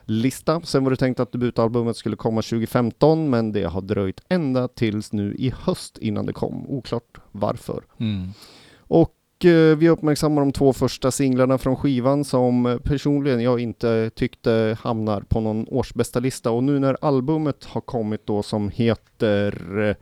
lista. 0.06 0.62
Sen 0.62 0.84
var 0.84 0.92
det 0.92 0.98
tänkt 0.98 1.20
att 1.20 1.32
debutalbumet 1.32 1.98
skulle 1.98 2.16
komma 2.16 2.42
2015 2.42 3.30
men 3.30 3.52
det 3.52 3.64
har 3.64 3.82
dröjt 3.82 4.22
ända 4.30 4.68
tills 4.68 5.14
nu 5.14 5.36
i 5.36 5.54
höst 5.58 5.98
innan 5.98 6.26
det 6.26 6.34
kom. 6.34 6.70
Oklart 6.70 7.18
varför. 7.32 7.84
Mm. 8.00 8.30
Och 8.78 9.46
eh, 9.46 9.78
vi 9.78 9.90
uppmärksammar 9.90 10.42
de 10.42 10.52
två 10.52 10.74
första 10.74 11.12
singlarna 11.12 11.58
från 11.58 11.76
skivan 11.76 12.24
som 12.24 12.66
eh, 12.66 12.78
personligen 12.78 13.42
jag 13.42 13.60
inte 13.60 14.10
tyckte 14.10 14.78
hamnar 14.82 15.22
på 15.22 15.42
någon 15.42 15.68
årsbästa 15.68 16.20
lista 16.20 16.52
och 16.52 16.64
nu 16.64 16.80
när 16.80 16.98
albumet 17.02 17.66
har 17.66 17.82
kommit 17.82 18.28
då 18.28 18.44
som 18.44 18.70
heter 18.70 19.80
eh, 19.90 19.96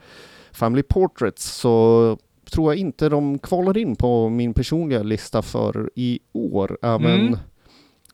Family 0.51 0.84
Portraits 0.84 1.43
så 1.43 2.18
tror 2.51 2.72
jag 2.74 2.80
inte 2.80 3.10
de 3.10 3.39
kvalar 3.39 3.78
in 3.78 3.95
på 3.95 4.30
min 4.30 4.54
personliga 4.54 5.04
lista 5.04 5.41
för 5.41 5.89
i 5.95 6.20
år 6.34 6.78
även 6.82 7.28
Mm. 7.28 7.38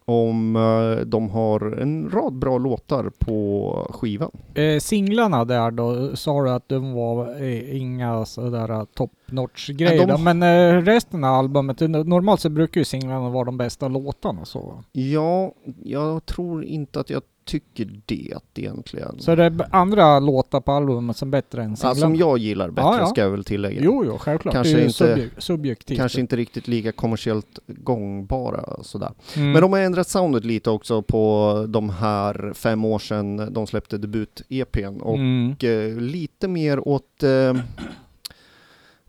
Om 0.10 0.55
eh, 0.55 1.05
de 1.05 1.30
har 1.30 1.80
en 1.82 2.10
rad 2.10 2.34
bra 2.34 2.57
låtar 2.57 3.12
på 3.20 3.88
skivan. 3.93 4.32
Eh, 4.53 4.80
singlarna 4.80 5.45
där 5.45 5.72
då, 5.72 6.16
sa 6.16 6.43
du 6.43 6.49
att 6.51 6.70
de 6.70 6.93
var 6.93 7.41
eh, 7.41 7.78
inga 7.78 8.26
sådär 8.26 8.86
top 8.93 9.12
notch 9.32 9.70
grejer. 9.70 10.07
De- 10.07 10.24
Men 10.24 10.43
eh, 10.43 10.82
resten 10.82 11.24
av 11.24 11.36
albumet, 11.36 11.82
eh, 11.82 11.88
normalt 11.89 12.41
så 12.41 12.49
brukar 12.49 12.82
ju 12.82 12.86
singlarna 12.86 13.30
vara 13.30 13.43
de 13.45 13.57
bästa 13.57 13.88
låtarna 13.88 14.45
så. 14.45 14.84
Ja, 14.91 15.51
jag 15.84 16.26
tror 16.26 16.64
inte 16.64 16.99
att 16.99 17.10
jag 17.10 17.22
tycker 17.50 18.02
det 18.06 18.36
egentligen. 18.56 19.16
Så 19.20 19.36
det 19.36 19.43
är 19.43 19.66
andra 19.72 20.20
låtar 20.20 20.62
på 20.62 20.72
albumet 20.72 21.18
som 21.18 21.30
är 21.30 21.32
bättre 21.32 21.64
än 21.64 21.70
Ja, 21.70 21.76
singlarna? 21.76 22.00
som 22.00 22.16
jag 22.16 22.38
gillar 22.38 22.70
bättre 22.70 22.82
Ja, 22.89 23.00
ja. 23.00 23.06
ska 23.06 23.22
jag 23.22 23.30
väl 23.30 23.43
tillägga. 23.43 23.82
Jo, 23.84 24.04
jo, 24.06 24.18
självklart. 24.18 24.54
Kanske 24.54 24.74
det 24.74 24.82
är 24.82 24.86
inte- 24.86 25.16
subjek- 25.16 25.30
subjektivt. 25.38 25.97
Kanske 25.97 26.20
inte 26.20 26.36
riktigt 26.36 26.68
lika 26.68 26.91
kommersiellt 26.91 27.60
gångbara 27.68 28.84
sådär. 28.84 29.12
Mm. 29.36 29.52
Men 29.52 29.62
de 29.62 29.74
har 29.74 29.80
ändrat 29.80 30.08
soundet 30.10 30.45
lite 30.45 30.70
också 30.70 31.02
på 31.02 31.66
de 31.70 31.89
här 31.89 32.54
fem 32.54 32.86
år 32.86 33.00
sedan 33.00 33.54
de 33.54 33.68
släppte 33.68 33.97
debut-EPn 33.97 35.02
och 35.02 35.16
Mm. 35.16 35.56
eh, 35.60 36.02
lite 36.02 36.47
mer 36.47 36.88
åt 36.88 37.24
eh, 37.24 37.54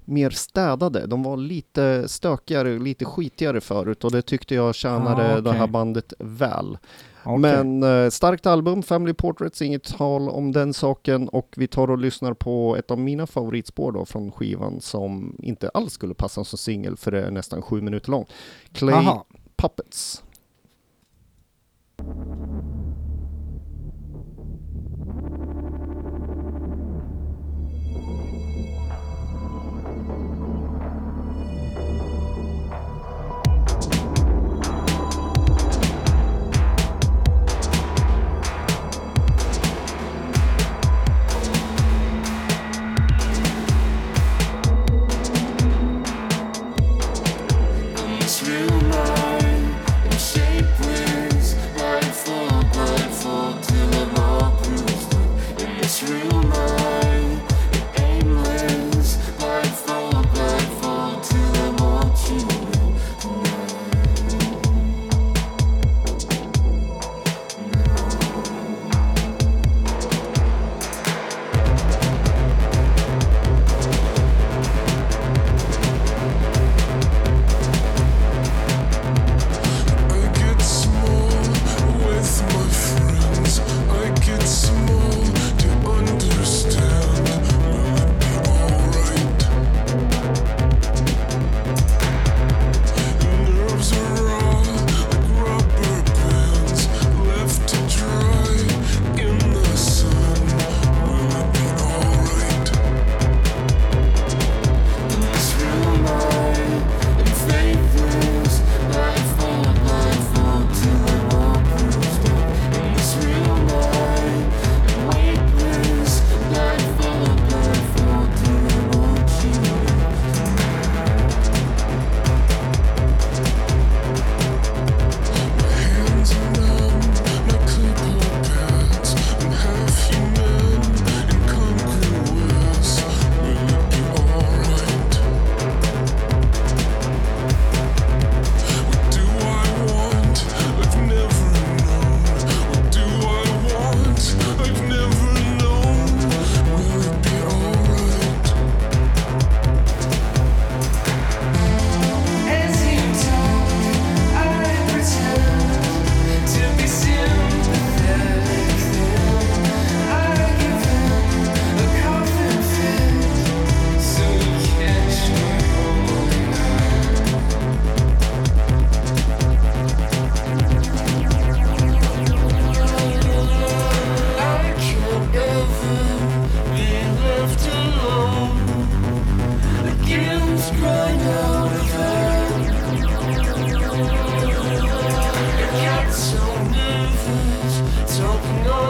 mer 0.05 0.31
städade. 0.31 1.07
De 1.07 1.23
var 1.23 1.37
lite 1.37 2.09
stökigare, 2.09 2.79
lite 2.79 3.05
skitigare 3.05 3.61
förut 3.61 4.05
och 4.05 4.13
det 4.13 4.23
tyckte 4.23 4.55
jag 4.55 4.75
tjänade 4.75 5.23
Ah, 5.23 5.31
okej. 5.31 5.43
det 5.43 5.53
här 5.53 5.67
bandet 5.67 6.13
väl. 6.19 6.79
Okej. 7.25 7.39
Men 7.39 7.83
eh, 7.83 8.11
starkt 8.11 8.47
album, 8.47 8.83
Family 8.83 9.15
Portraits, 9.15 9.63
inget 9.63 9.85
tal 9.97 10.29
om 10.29 10.53
den 10.53 10.75
saken 10.75 11.29
och 11.29 11.55
vi 11.57 11.67
tar 11.67 11.91
och 11.91 11.99
lyssnar 11.99 12.35
på 12.35 12.77
ett 12.77 12.91
av 12.91 12.99
mina 12.99 13.27
favoritspår 13.27 13.93
då 13.93 14.05
från 14.05 14.33
skivan 14.33 14.81
som 14.81 15.37
inte 15.39 15.69
alls 15.69 15.93
skulle 15.93 16.15
passa 16.15 16.45
som 16.45 16.59
singel 16.59 16.97
för 16.97 17.11
det 17.11 17.23
är 17.27 17.31
nästan 17.31 17.63
sju 17.63 17.81
minuter 17.81 18.11
lång. 18.11 18.27
Clay 18.73 18.95
Aha. 18.95 19.25
Puppets. 19.57 20.23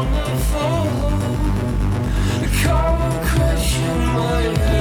summer 0.01 0.37
fall. 0.51 0.87
Come 2.63 3.13
question 3.29 3.99
my 4.15 4.41
head. 4.59 4.80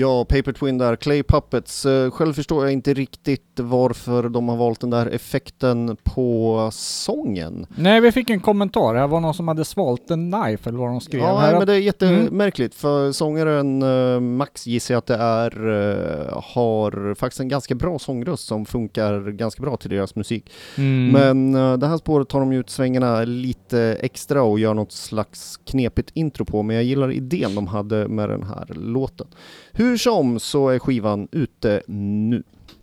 Ja, 0.00 0.24
Paper 0.24 0.52
Twin 0.52 0.78
där, 0.78 0.96
Clay 0.96 1.22
Puppets. 1.22 1.86
Eh, 1.86 2.10
Själv 2.10 2.32
förstår 2.32 2.64
jag 2.64 2.72
inte 2.72 2.94
riktigt 2.94 3.60
varför 3.60 4.28
de 4.28 4.48
har 4.48 4.56
valt 4.56 4.80
den 4.80 4.90
där 4.90 5.06
effekten 5.06 5.96
på 6.04 6.68
sången. 6.72 7.66
Nej, 7.76 8.00
vi 8.00 8.12
fick 8.12 8.30
en 8.30 8.40
kommentar. 8.40 8.94
Det 8.94 9.06
var 9.06 9.20
någon 9.20 9.34
som 9.34 9.48
hade 9.48 9.64
svalt 9.64 10.10
en 10.10 10.32
knife 10.32 10.68
eller 10.68 10.78
vad 10.78 10.88
de 10.88 11.00
skrev. 11.00 11.20
Ja, 11.20 11.38
här. 11.38 11.58
men 11.58 11.66
det 11.66 11.72
är 11.72 11.78
jättemärkligt 11.78 12.74
för 12.74 13.12
sångaren 13.12 13.82
eh, 13.82 14.20
Max 14.20 14.66
gissar 14.66 14.94
jag 14.94 14.98
att 14.98 15.06
det 15.06 15.16
är, 15.16 15.68
eh, 15.68 16.42
har 16.54 17.14
faktiskt 17.14 17.40
en 17.40 17.48
ganska 17.48 17.74
bra 17.74 17.98
sångröst 17.98 18.46
som 18.46 18.66
funkar 18.66 19.30
ganska 19.30 19.62
bra 19.62 19.76
till 19.76 19.90
deras 19.90 20.14
musik. 20.14 20.52
Mm. 20.78 21.10
Men 21.12 21.52
det 21.80 21.86
här 21.86 21.96
spåret 21.96 22.28
tar 22.28 22.40
de 22.40 22.52
ut 22.52 22.70
svängarna 22.70 23.24
lite 23.24 23.96
extra 24.00 24.42
och 24.42 24.58
gör 24.58 24.74
något 24.74 24.92
slags 24.92 25.56
knepigt 25.56 26.10
intro 26.14 26.44
på, 26.44 26.62
men 26.62 26.76
jag 26.76 26.84
gillar 26.84 27.12
idén 27.12 27.54
de 27.54 27.66
hade 27.66 28.08
med 28.08 28.28
den 28.28 28.42
här 28.42 28.66
låten. 28.74 29.26
Hur 29.72 29.96
som 29.96 30.40
så 30.40 30.68
är 30.68 30.78
skivan 30.78 31.28
ute 31.32 31.82
nu. 31.86 32.42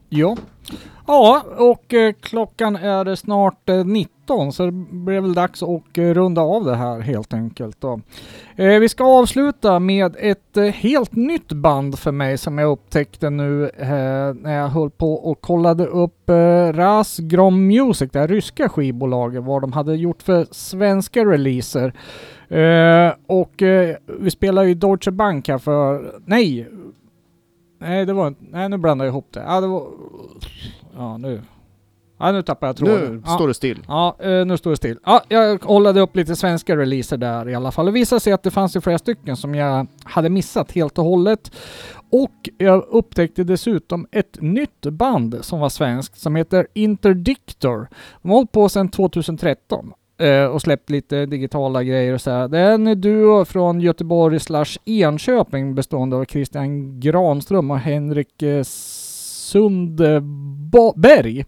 Ja. 0.10 0.38
Ja, 1.08 1.44
och 1.58 1.94
eh, 1.94 2.14
klockan 2.22 2.76
är 2.76 3.16
snart 3.16 3.70
eh, 3.70 3.86
19 3.86 4.54
så 4.54 4.66
det 4.66 4.72
blir 4.72 5.22
väl 5.22 5.34
dags 5.34 5.64
att 5.64 5.98
eh, 5.98 6.04
runda 6.04 6.42
av 6.42 6.66
det 6.66 6.76
här 6.76 7.00
helt 7.00 7.34
enkelt. 7.34 7.82
Då. 7.82 8.02
Eh, 8.56 8.80
vi 8.80 8.90
ska 8.90 9.04
avsluta 9.04 9.80
med 9.80 10.16
ett 10.20 10.58
eh, 10.58 10.64
helt 10.64 11.16
nytt 11.16 11.52
band 11.52 12.00
för 12.00 12.12
mig 12.12 12.38
som 12.38 12.58
jag 12.58 12.72
upptäckte 12.72 13.30
nu 13.30 13.70
eh, 13.78 14.34
när 14.34 14.54
jag 14.54 14.68
höll 14.68 14.90
på 14.90 15.14
och 15.14 15.42
kollade 15.42 15.86
upp 15.86 16.30
eh, 16.30 16.74
Ras 16.74 17.18
Grom 17.18 17.68
Music, 17.68 18.12
det 18.12 18.20
här 18.20 18.28
ryska 18.28 18.70
skivbolaget, 18.70 19.44
vad 19.44 19.62
de 19.62 19.74
hade 19.74 19.96
gjort 19.96 20.24
för 20.24 20.48
svenska 20.52 21.26
releaser. 21.26 21.94
Eh, 22.50 23.14
och 23.28 23.62
eh, 23.62 23.95
vi 24.06 24.32
spelar 24.32 24.64
ju 24.64 24.74
Deutsche 24.74 25.12
Bank 25.12 25.48
här 25.48 25.58
för, 25.58 26.14
nej, 26.26 26.68
nej 27.80 28.06
det 28.06 28.14
var 28.14 28.28
inte, 28.28 28.43
nej 28.50 28.70
nu 28.70 28.78
blandade 28.78 29.08
jag 29.08 29.12
ihop 29.12 29.28
det. 29.32 29.43
Ja, 29.48 29.62
det 29.62 29.68
var, 29.68 29.88
ja 30.95 31.18
nu, 31.18 31.41
ja 32.18 32.32
nu 32.32 32.41
tappade 32.41 32.70
jag 32.70 32.78
tråden. 32.78 33.16
Nu 33.16 33.22
ja. 33.26 33.36
står 33.36 33.48
det 33.48 33.54
still. 33.54 33.80
Ja, 33.88 34.16
eh, 34.20 34.45
nu 34.45 34.58
står 34.58 34.72
det 34.72 34.78
still. 34.78 35.00
Ja, 35.06 35.24
jag 35.28 35.62
kollade 35.62 36.02
upp 36.02 36.16
lite 36.16 36.36
svenska 36.36 36.78
releaser 36.78 37.18
där 37.18 37.50
i 37.50 37.56
alla 37.56 37.72
fall. 37.72 37.86
Det 37.86 37.91
visade 37.91 38.20
sig 38.20 38.34
att 38.34 38.43
det 38.43 38.52
fanns 38.52 38.76
ju 38.76 38.82
flera 38.82 38.98
stycken 38.98 39.38
som 39.38 39.56
jag 39.56 39.88
hade 40.04 40.30
missat 40.30 40.72
helt 40.72 40.98
och 40.98 41.06
hållet. 41.06 41.52
Och 42.10 42.50
jag 42.58 42.86
upptäckte 42.89 43.43
dessutom 43.43 44.08
ett 44.12 44.41
nytt 44.41 44.82
band 44.82 45.38
som 45.41 45.60
var 45.60 45.70
svenskt 45.70 46.20
som 46.20 46.36
heter 46.36 46.68
Interdictor. 46.74 47.88
De 48.22 48.30
har 48.30 48.36
hållit 48.36 48.52
på 48.52 48.70
sedan 48.70 48.89
2013 48.89 49.93
eh, 50.18 50.45
och 50.45 50.61
släppt 50.61 50.89
lite 50.89 51.26
digitala 51.26 51.84
grejer 51.84 52.13
och 52.13 52.22
så 52.22 52.32
här. 52.32 52.47
Det 52.47 52.59
är 52.59 52.74
en 52.74 53.01
duo 53.01 53.45
från 53.45 53.82
Göteborg 53.82 54.39
slash 54.39 54.78
Enköping 54.86 55.76
bestående 55.76 56.15
av 56.15 56.26
Christian 56.26 56.99
Granström 56.99 57.72
och 57.72 57.80
Henrik 57.80 58.41
eh, 58.41 58.63
Sundberg. 59.47 61.45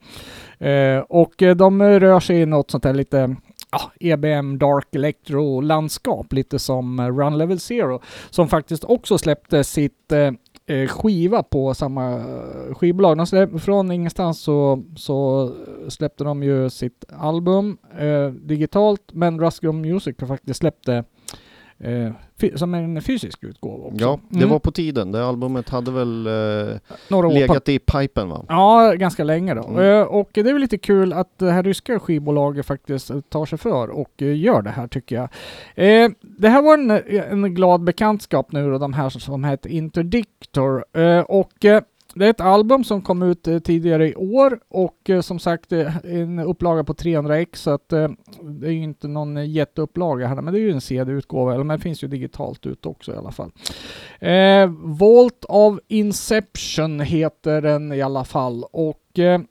Eh, 0.59 0.99
och 1.09 1.43
eh, 1.43 1.55
de 1.55 1.83
rör 1.83 2.19
sig 2.19 2.41
i 2.41 2.45
något 2.45 2.71
sånt 2.71 2.85
här 2.85 2.93
lite 2.93 3.35
ja, 3.71 3.91
EBM 3.99 4.57
Dark 4.57 4.95
Electro-landskap, 4.95 6.33
lite 6.33 6.59
som 6.59 6.99
eh, 6.99 7.05
Run 7.05 7.37
Level 7.37 7.59
Zero, 7.59 8.01
som 8.29 8.47
faktiskt 8.47 8.83
också 8.83 9.17
släppte 9.17 9.63
sitt 9.63 10.11
eh, 10.11 10.31
Eh, 10.69 10.87
skiva 10.87 11.43
på 11.43 11.73
samma 11.73 12.11
eh, 12.11 12.73
skivbolag. 12.73 13.17
De 13.17 13.25
släpp, 13.25 13.61
från 13.61 13.91
ingenstans 13.91 14.41
så, 14.41 14.83
så 14.95 15.51
släppte 15.87 16.23
de 16.23 16.43
ju 16.43 16.69
sitt 16.69 17.05
album 17.17 17.77
eh, 17.99 18.27
digitalt, 18.29 19.01
men 19.13 19.39
Rusgum 19.39 19.81
Music 19.81 20.15
har 20.19 20.27
faktiskt 20.27 20.59
släppt 20.59 20.85
det 20.85 21.03
eh, 21.83 22.11
som 22.55 22.73
en 22.73 23.01
fysisk 23.01 23.43
utgåva 23.43 23.83
också. 23.85 23.97
Ja, 23.99 24.19
det 24.29 24.37
Mm. 24.37 24.49
var 24.49 24.59
på 24.59 24.71
tiden. 24.71 25.11
Det 25.11 25.25
albumet 25.25 25.69
hade 25.69 25.91
väl 25.91 26.27
eh, 26.27 26.77
Några 27.07 27.27
år 27.27 27.31
legat 27.33 27.69
i 27.69 27.79
pipen 27.79 28.29
va? 28.29 28.45
Ja, 28.49 28.93
ganska 28.97 29.23
länge 29.23 29.53
då. 29.53 29.63
Mm. 29.67 29.79
Eh, 30.01 30.01
Och 30.01 30.29
det 30.33 30.39
är 30.39 30.43
väl 30.43 30.61
lite 30.61 30.77
kul 30.77 31.13
att 31.13 31.37
det 31.39 31.51
här 31.51 31.63
ryska 31.63 31.99
skivbolaget 31.99 32.65
faktiskt 32.65 33.11
tar 33.29 33.45
sig 33.45 33.57
för 33.57 33.89
och 33.89 34.21
eh, 34.21 34.37
gör 34.39 34.61
det 34.61 34.69
här 34.69 34.87
tycker 34.87 35.15
jag. 35.15 35.23
Eh, 36.03 36.11
Det 36.21 36.49
här 36.49 36.61
var 36.61 36.73
en, 36.73 36.91
en 37.45 37.55
glad 37.55 37.83
bekantskap 37.83 38.51
nu 38.51 38.71
då, 38.71 38.77
de 38.77 38.93
här 38.93 39.09
som 39.09 39.43
heter 39.43 39.69
Interdictor. 39.69 40.85
Eh, 40.93 41.19
Och 41.19 41.65
det 42.13 42.25
är 42.25 42.29
ett 42.29 42.41
album 42.41 42.83
som 42.83 43.01
kom 43.01 43.21
ut 43.21 43.47
eh, 43.47 43.59
tidigare 43.59 44.07
i 44.07 44.15
år 44.15 44.59
och 44.67 45.09
eh, 45.09 45.21
som 45.21 45.39
sagt 45.39 45.71
eh, 45.71 45.97
en 45.97 46.39
upplaga 46.39 46.83
på 46.83 46.93
300 46.93 47.39
x 47.39 47.61
så 47.61 47.71
att 47.71 47.93
eh, 47.93 48.09
det 48.41 48.67
är 48.67 48.71
ju 48.71 48.83
inte 48.83 49.07
någon 49.07 49.37
eh, 49.37 49.49
jätteupplaga 49.49 50.27
här 50.27 50.41
men 50.41 50.53
det 50.53 50.59
är 50.59 50.61
ju 50.61 50.71
en 50.71 50.81
CD-utgåva, 50.81 51.53
eller 51.53 51.63
men 51.63 51.77
det 51.77 51.83
finns 51.83 52.03
ju 52.03 52.07
digitalt 52.07 52.65
ut 52.65 52.85
också 52.85 53.13
i 53.13 53.17
alla 53.17 53.31
fall. 53.31 53.51
Eh, 54.19 54.69
Vault 54.99 55.45
of 55.49 55.79
Inception 55.87 56.99
heter 56.99 57.61
den 57.61 57.93
i 57.93 58.01
alla 58.01 58.23
fall 58.23 58.63
och 58.71 59.19
eh, 59.19 59.41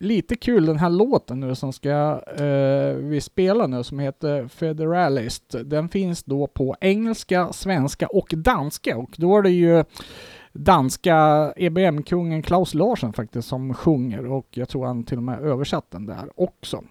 lite 0.00 0.36
kul 0.36 0.66
den 0.66 0.78
här 0.78 0.90
låten 0.90 1.40
nu 1.40 1.54
som 1.54 1.72
ska 1.72 2.22
eh, 2.36 2.94
vi 2.94 3.20
spela 3.20 3.66
nu 3.66 3.84
som 3.84 3.98
heter 3.98 4.48
Federalist. 4.48 5.54
Den 5.64 5.88
finns 5.88 6.24
då 6.24 6.46
på 6.46 6.76
engelska, 6.80 7.52
svenska 7.52 8.06
och 8.06 8.34
danska 8.36 8.96
och 8.96 9.14
då 9.16 9.38
är 9.38 9.42
det 9.42 9.50
ju 9.50 9.84
danska 10.58 11.52
EBM-kungen 11.56 12.42
Klaus 12.42 12.74
Larsson 12.74 13.12
faktiskt 13.12 13.48
som 13.48 13.74
sjunger 13.74 14.26
och 14.26 14.46
jag 14.50 14.68
tror 14.68 14.86
han 14.86 15.04
till 15.04 15.16
och 15.16 15.22
med 15.22 15.40
översatt 15.40 15.90
den 15.90 16.06
där 16.06 16.30
också. 16.34 16.82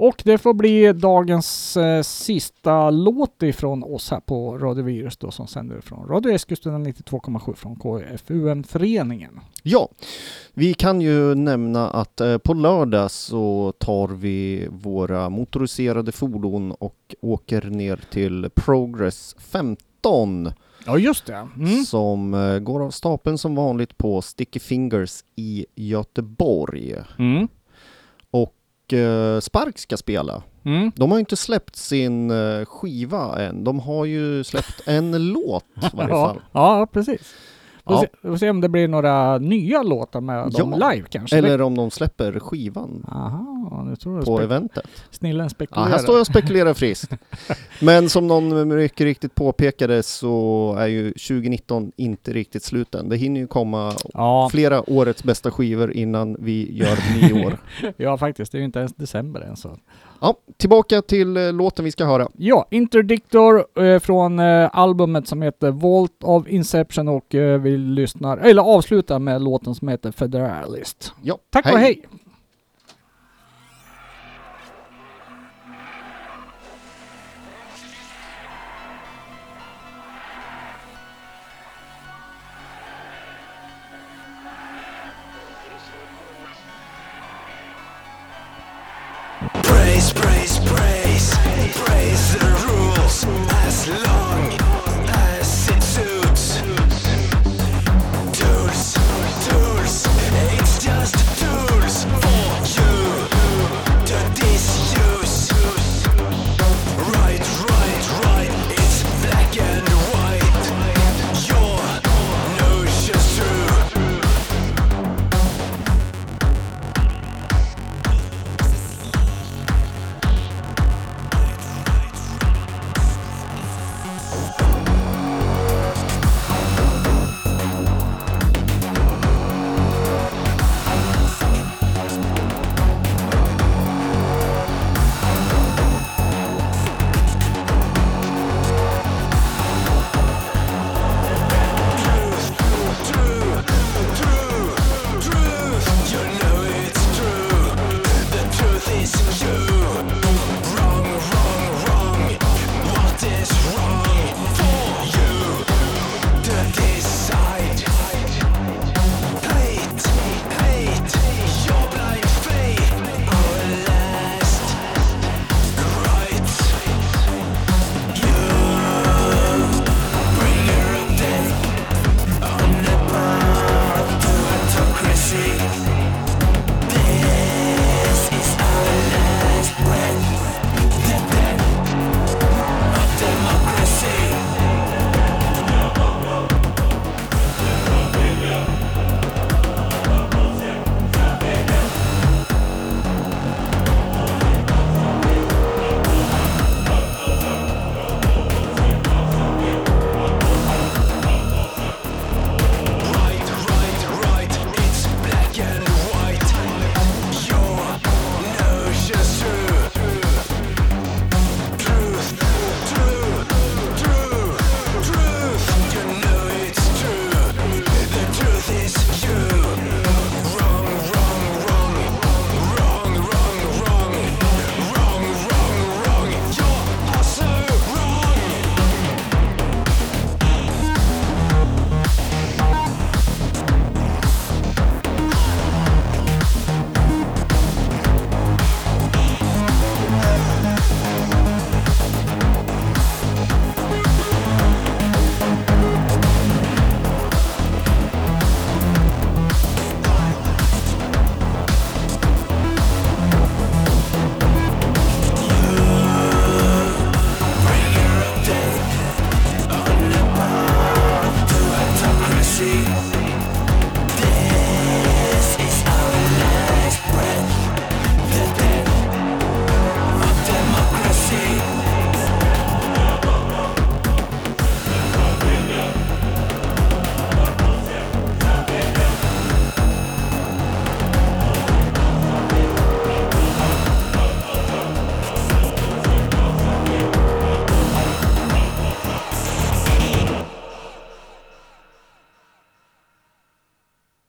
Och 0.00 0.22
det 0.24 0.38
får 0.38 0.54
bli 0.54 0.92
dagens 0.92 1.76
eh, 1.76 2.02
sista 2.02 2.90
låt 2.90 3.42
ifrån 3.42 3.82
oss 3.82 4.10
här 4.10 4.20
på 4.20 4.58
Radio 4.58 4.84
Virus 4.84 5.16
då 5.16 5.30
som 5.30 5.46
sänder 5.46 5.80
från 5.80 6.08
Radio 6.08 6.32
Eskilstuna 6.32 6.78
92,7 6.78 7.54
från 7.54 7.76
KFUM-föreningen. 7.76 9.40
Ja, 9.62 9.88
vi 10.54 10.74
kan 10.74 11.00
ju 11.00 11.34
nämna 11.34 11.90
att 11.90 12.20
eh, 12.20 12.38
på 12.38 12.54
lördag 12.54 13.10
så 13.10 13.72
tar 13.78 14.08
vi 14.08 14.68
våra 14.70 15.28
motoriserade 15.28 16.12
fordon 16.12 16.72
och 16.72 17.14
åker 17.20 17.62
ner 17.62 18.00
till 18.10 18.50
Progress 18.54 19.36
15 19.38 20.52
Ja, 20.88 20.98
just 20.98 21.26
det. 21.26 21.48
Mm. 21.56 21.84
som 21.84 22.34
eh, 22.34 22.58
går 22.58 22.82
av 22.84 22.90
stapeln 22.90 23.38
som 23.38 23.54
vanligt 23.54 23.98
på 23.98 24.22
Sticky 24.22 24.60
Fingers 24.60 25.24
i 25.36 25.66
Göteborg. 25.74 26.94
Mm. 27.18 27.48
Och 28.30 28.92
eh, 28.92 29.40
Spark 29.40 29.78
ska 29.78 29.96
spela. 29.96 30.42
Mm. 30.64 30.92
De 30.96 31.10
har 31.10 31.18
ju 31.18 31.20
inte 31.20 31.36
släppt 31.36 31.76
sin 31.76 32.30
eh, 32.30 32.64
skiva 32.64 33.42
än. 33.42 33.64
De 33.64 33.80
har 33.80 34.04
ju 34.04 34.44
släppt 34.44 34.82
en 34.88 35.28
låt 35.32 35.64
i 35.92 35.96
varje 35.96 36.10
Ja, 36.10 36.26
fall. 36.26 36.40
ja, 36.52 36.86
precis. 36.92 37.34
Ja. 37.88 38.04
vi 38.22 38.28
får 38.28 38.36
se 38.36 38.50
om 38.50 38.60
det 38.60 38.68
blir 38.68 38.88
några 38.88 39.38
nya 39.38 39.82
låtar 39.82 40.20
med 40.20 40.50
dem 40.52 40.74
Ja, 40.80 40.90
live 40.90 41.06
kanske. 41.10 41.38
Eller 41.38 41.60
om 41.62 41.74
de 41.76 41.90
släpper 41.90 42.38
skivan 42.40 43.04
Aha, 43.08 43.84
nu 43.88 43.96
tror 43.96 44.16
jag 44.16 44.24
på 44.24 44.40
eventet. 44.40 44.84
snillen 45.10 45.44
Ja, 45.44 45.48
spekulerar. 45.48 45.88
här 45.88 45.98
står 45.98 46.14
jag 46.14 46.20
och 46.20 46.26
spekulerar 46.26 46.74
friskt. 46.74 47.12
Men 47.80 48.08
som 48.08 48.26
någon 48.26 48.68
mycket 48.76 49.00
riktigt 49.04 49.34
påpekade 49.34 50.02
så 50.02 50.74
är 50.78 50.86
ju 50.86 51.12
2019 51.12 51.92
inte 51.96 52.32
riktigt 52.32 52.62
slut 52.62 52.94
än. 52.94 53.08
Det 53.08 53.16
hinner 53.16 53.40
ju 53.40 53.46
komma 53.46 53.92
Ja, 54.14 54.48
flera 54.52 54.90
årets 54.90 55.24
bästa 55.24 55.50
skivor 55.50 55.92
innan 55.92 56.36
vi 56.40 56.76
gör 56.76 56.98
nyår. 57.28 57.58
ja, 57.96 58.16
faktiskt. 58.18 58.52
Det 58.52 58.58
är 58.58 58.60
ju 58.60 58.64
inte 58.64 58.78
ens 58.78 58.94
december 58.94 59.40
än 59.40 59.56
så. 59.56 59.76
Ja, 60.20 60.34
tillbaka 60.56 61.02
till 61.02 61.36
eh, 61.36 61.52
låten 61.52 61.84
vi 61.84 61.90
ska 61.90 62.04
höra. 62.04 62.28
Ja, 62.36 62.66
Interdictor 62.70 63.66
eh, 63.84 63.98
från 63.98 64.38
eh, 64.38 64.70
albumet 64.72 65.28
som 65.28 65.42
heter 65.42 65.70
Vault 65.70 66.24
of 66.24 66.48
Inception 66.48 67.08
och 67.08 67.26
vi 67.60 67.76
lyssnar, 67.76 68.36
eller 68.36 68.62
avslutar 68.62 69.18
med 69.18 69.42
låten 69.42 69.74
som 69.74 69.88
heter 69.88 70.12
Federalist. 70.12 71.12
Ja, 71.22 71.38
Tack 71.50 71.72
och 71.72 71.78
hej! 71.78 72.06